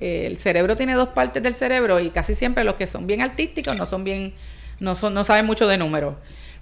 Eh, 0.00 0.26
el 0.26 0.38
cerebro 0.38 0.76
tiene 0.76 0.94
dos 0.94 1.08
partes 1.08 1.42
del 1.42 1.54
cerebro 1.54 1.98
y 1.98 2.10
casi 2.10 2.36
siempre 2.36 2.62
los 2.62 2.74
que 2.74 2.86
son 2.86 3.06
bien 3.06 3.20
artísticos 3.20 3.76
no 3.76 3.86
son 3.86 4.04
bien... 4.04 4.34
No, 4.78 4.94
son, 4.94 5.12
no 5.12 5.24
saben 5.24 5.44
mucho 5.44 5.66
de 5.66 5.76
números. 5.76 6.14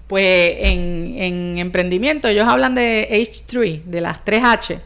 Pues 0.06 0.56
en, 0.60 1.16
en 1.18 1.58
emprendimiento 1.58 2.28
ellos 2.28 2.44
hablan 2.46 2.74
de 2.74 3.08
H3, 3.10 3.84
de 3.84 4.00
las 4.00 4.24
3H. 4.24 4.80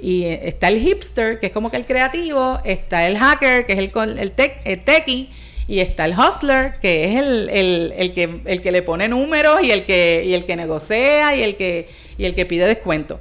Y 0.00 0.24
eh, 0.24 0.40
está 0.44 0.68
el 0.68 0.78
hipster, 0.80 1.40
que 1.40 1.46
es 1.46 1.52
como 1.52 1.70
que 1.70 1.76
el 1.76 1.84
creativo, 1.84 2.58
está 2.64 3.06
el 3.06 3.18
hacker, 3.18 3.66
que 3.66 3.72
es 3.72 3.78
el, 3.78 4.18
el, 4.18 4.32
tech, 4.32 4.60
el 4.64 4.80
techie, 4.80 5.28
y 5.66 5.80
está 5.80 6.06
el 6.06 6.14
hustler, 6.18 6.74
que 6.80 7.04
es 7.04 7.14
el, 7.16 7.48
el, 7.50 7.94
el, 7.96 8.14
que, 8.14 8.40
el 8.46 8.60
que 8.60 8.72
le 8.72 8.82
pone 8.82 9.08
números 9.08 9.62
y 9.62 9.70
el 9.70 9.84
que, 9.84 10.24
y 10.24 10.34
el 10.34 10.46
que 10.46 10.56
negocia 10.56 11.36
y 11.36 11.42
el 11.42 11.56
que, 11.56 11.88
y 12.16 12.24
el 12.24 12.34
que 12.34 12.46
pide 12.46 12.66
descuento. 12.66 13.20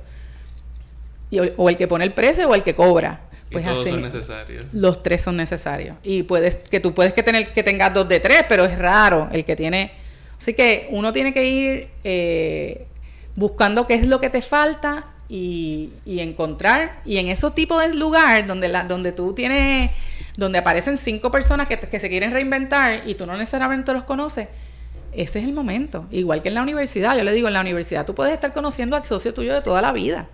Y, 1.30 1.40
o 1.40 1.70
el 1.70 1.78
que 1.78 1.88
pone 1.88 2.06
el 2.06 2.14
precio 2.14 2.48
o 2.48 2.56
el 2.56 2.64
que 2.64 2.74
cobra. 2.74 3.22
Pues 3.52 3.66
y 3.66 3.68
todos 3.68 3.88
son 3.88 4.02
necesarios. 4.02 4.66
Los 4.74 5.04
tres 5.04 5.22
son 5.22 5.38
necesarios. 5.38 5.98
Y 6.04 6.24
puedes, 6.24 6.56
que 6.56 6.80
tú 6.80 6.94
puedes 6.94 7.14
que 7.14 7.24
tener 7.24 7.52
que 7.52 7.64
tengas 7.64 7.94
dos 7.94 8.08
de 8.08 8.20
tres, 8.20 8.44
pero 8.48 8.66
es 8.66 8.78
raro 8.78 9.30
el 9.32 9.46
que 9.46 9.56
tiene. 9.56 9.92
Así 10.38 10.54
que 10.54 10.88
uno 10.92 11.12
tiene 11.14 11.34
que 11.34 11.48
ir 11.48 11.90
eh, 12.04 12.88
buscando 13.36 13.88
qué 13.88 13.96
es 13.96 14.08
lo 14.08 14.20
que 14.20 14.30
te 14.30 14.42
falta 14.42 15.08
y, 15.30 15.92
y 16.06 16.20
encontrar. 16.20 17.02
Y 17.06 17.18
en 17.18 17.28
esos 17.28 17.56
tipos 17.56 17.82
de 17.82 17.94
lugar 17.96 18.46
donde 18.48 18.68
la, 18.68 18.84
donde 18.84 19.12
tú 19.12 19.34
tienes 19.34 19.92
donde 20.38 20.60
aparecen 20.60 20.98
cinco 20.98 21.32
personas 21.32 21.68
que, 21.68 21.78
que 21.78 22.00
se 22.00 22.10
quieren 22.10 22.32
reinventar 22.32 23.02
y 23.08 23.16
tú 23.16 23.26
no 23.26 23.36
necesariamente 23.36 23.92
los 23.92 24.04
conoces, 24.04 24.48
ese 25.12 25.40
es 25.40 25.46
el 25.46 25.54
momento. 25.54 26.06
Igual 26.12 26.44
que 26.44 26.50
en 26.50 26.54
la 26.54 26.62
universidad, 26.62 27.18
yo 27.18 27.24
le 27.24 27.34
digo, 27.34 27.48
en 27.48 27.56
la 27.56 27.62
universidad 27.62 28.06
tú 28.06 28.14
puedes 28.14 28.34
estar 28.34 28.54
conociendo 28.54 28.96
al 28.96 29.04
socio 29.04 29.34
tuyo 29.34 29.54
de 29.54 29.62
toda 29.62 29.82
la 29.82 29.92
vida. 29.92 30.30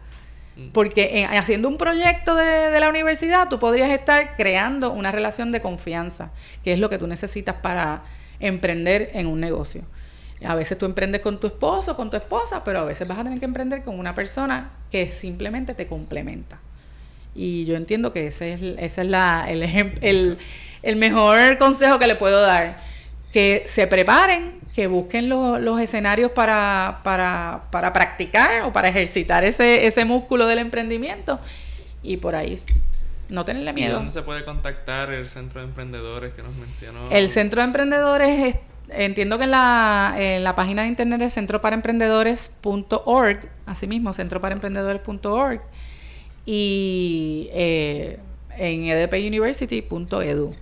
Mm. 0.57 0.67
Porque 0.71 1.25
haciendo 1.31 1.69
un 1.69 1.77
proyecto 1.77 2.35
de, 2.35 2.69
de, 2.69 2.79
la 2.81 2.89
universidad, 2.89 3.47
tú 3.47 3.59
podrías 3.59 3.89
estar 3.91 4.35
creando 4.35 4.91
una 4.91 5.11
relación 5.11 5.53
de 5.53 5.61
confianza, 5.61 6.31
que 6.65 6.73
es 6.73 6.79
lo 6.79 6.89
que 6.89 6.97
tú 6.97 7.07
necesitas 7.07 7.55
para 7.55 8.03
emprender 8.43 9.11
en 9.13 9.27
un 9.27 9.39
negocio. 9.39 9.81
A 10.45 10.55
veces 10.55 10.77
tú 10.77 10.85
emprendes 10.85 11.21
con 11.21 11.39
tu 11.39 11.47
esposo, 11.47 11.95
con 11.95 12.09
tu 12.09 12.17
esposa, 12.17 12.63
pero 12.63 12.79
a 12.79 12.83
veces 12.83 13.07
vas 13.07 13.17
a 13.19 13.23
tener 13.23 13.39
que 13.39 13.45
emprender 13.45 13.83
con 13.83 13.97
una 13.97 14.13
persona 14.13 14.71
que 14.91 15.11
simplemente 15.11 15.73
te 15.73 15.87
complementa. 15.87 16.59
Y 17.33 17.65
yo 17.65 17.75
entiendo 17.75 18.11
que 18.11 18.27
ese 18.27 18.53
es, 18.53 18.61
ese 18.61 19.01
es 19.01 19.07
la, 19.07 19.47
el, 19.49 20.37
mejor 20.97 21.57
consejo 21.57 21.97
que 21.97 22.07
le 22.07 22.15
puedo 22.15 22.41
dar. 22.41 22.77
Que 23.31 23.63
se 23.65 23.87
preparen, 23.87 24.59
que 24.75 24.87
busquen 24.87 25.29
los 25.29 25.79
escenarios 25.79 26.31
para, 26.31 26.99
para, 27.03 27.63
para 27.71 27.93
practicar 27.93 28.63
o 28.63 28.73
para 28.73 28.89
ejercitar 28.89 29.43
ese, 29.43 29.87
ese 29.87 30.05
músculo 30.05 30.45
del 30.45 30.59
emprendimiento. 30.59 31.39
Y 32.03 32.17
por 32.17 32.35
ahí 32.35 32.57
no 33.33 33.43
tenerle 33.45 33.73
miedo. 33.73 33.89
¿Y 33.89 33.93
dónde 33.95 34.11
se 34.11 34.21
puede 34.21 34.45
contactar 34.45 35.11
el 35.11 35.27
centro 35.27 35.61
de 35.61 35.67
emprendedores 35.67 36.33
que 36.33 36.43
nos 36.43 36.55
mencionó? 36.55 37.09
El 37.09 37.29
centro 37.29 37.61
de 37.61 37.67
emprendedores, 37.67 38.57
entiendo 38.89 39.39
que 39.39 39.45
en 39.45 39.51
la, 39.51 40.15
en 40.17 40.43
la 40.43 40.53
página 40.55 40.81
de 40.83 40.89
internet 40.89 41.21
es 41.21 41.33
centroparaemprendedores.org, 41.33 43.39
así 43.65 43.87
mismo, 43.87 44.13
centroparaemprendedores.org 44.13 45.61
y 46.45 47.49
eh, 47.53 48.19
en 48.57 48.83
edpuniversity.edu. 48.85 50.53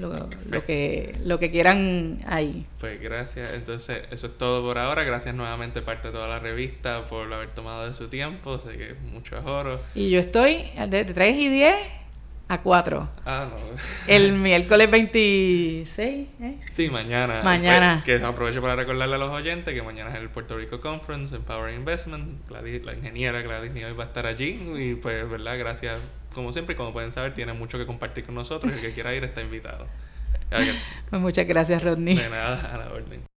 Lo, 0.00 0.14
lo, 0.50 0.64
que, 0.64 1.12
lo 1.24 1.38
que 1.38 1.50
quieran 1.50 2.20
ahí. 2.26 2.64
Pues 2.80 2.98
gracias. 3.00 3.50
Entonces, 3.52 4.04
eso 4.10 4.28
es 4.28 4.38
todo 4.38 4.62
por 4.62 4.78
ahora. 4.78 5.04
Gracias 5.04 5.34
nuevamente 5.34 5.82
parte 5.82 6.08
de 6.08 6.14
toda 6.14 6.26
la 6.26 6.38
revista 6.38 7.06
por 7.06 7.30
haber 7.32 7.50
tomado 7.50 7.86
de 7.86 7.92
su 7.92 8.08
tiempo. 8.08 8.58
Sé 8.58 8.78
que 8.78 8.94
mucho 9.12 9.36
oro. 9.44 9.82
Y 9.94 10.08
yo 10.08 10.20
estoy 10.20 10.64
de 10.88 11.04
3 11.04 11.36
y 11.36 11.48
10 11.48 11.74
a 12.48 12.60
4. 12.60 13.08
Ah, 13.24 13.48
no. 13.48 13.56
El 14.06 14.32
miércoles 14.34 14.90
26, 14.90 16.28
¿eh? 16.40 16.58
Sí, 16.70 16.90
mañana. 16.90 17.42
Mañana. 17.42 18.02
Pues, 18.04 18.20
que 18.20 18.24
aprovecho 18.24 18.60
para 18.60 18.76
recordarle 18.76 19.14
a 19.14 19.18
los 19.18 19.30
oyentes 19.30 19.72
que 19.72 19.82
mañana 19.82 20.10
es 20.10 20.16
el 20.16 20.28
Puerto 20.28 20.56
Rico 20.56 20.80
Conference 20.80 21.34
Empower 21.34 21.72
Investment. 21.74 22.50
la 22.50 22.92
ingeniera 22.94 23.40
Gladys 23.42 23.72
Nieves 23.72 23.98
va 23.98 24.04
a 24.04 24.06
estar 24.06 24.26
allí. 24.26 24.60
Y 24.76 24.94
pues, 24.96 25.28
¿verdad? 25.28 25.58
Gracias. 25.58 25.98
Como 26.34 26.52
siempre, 26.52 26.76
como 26.76 26.92
pueden 26.92 27.12
saber, 27.12 27.32
tiene 27.32 27.52
mucho 27.52 27.78
que 27.78 27.86
compartir 27.86 28.24
con 28.24 28.34
nosotros. 28.34 28.72
El 28.72 28.80
que 28.80 28.92
quiera 28.92 29.14
ir 29.14 29.24
está 29.24 29.40
invitado. 29.40 29.86
Pues 31.10 31.20
muchas 31.20 31.46
gracias, 31.46 31.82
Rodney. 31.82 32.16
De 32.16 32.28
nada, 32.28 32.70
a 32.72 32.78
la 32.78 32.92
orden. 32.92 33.33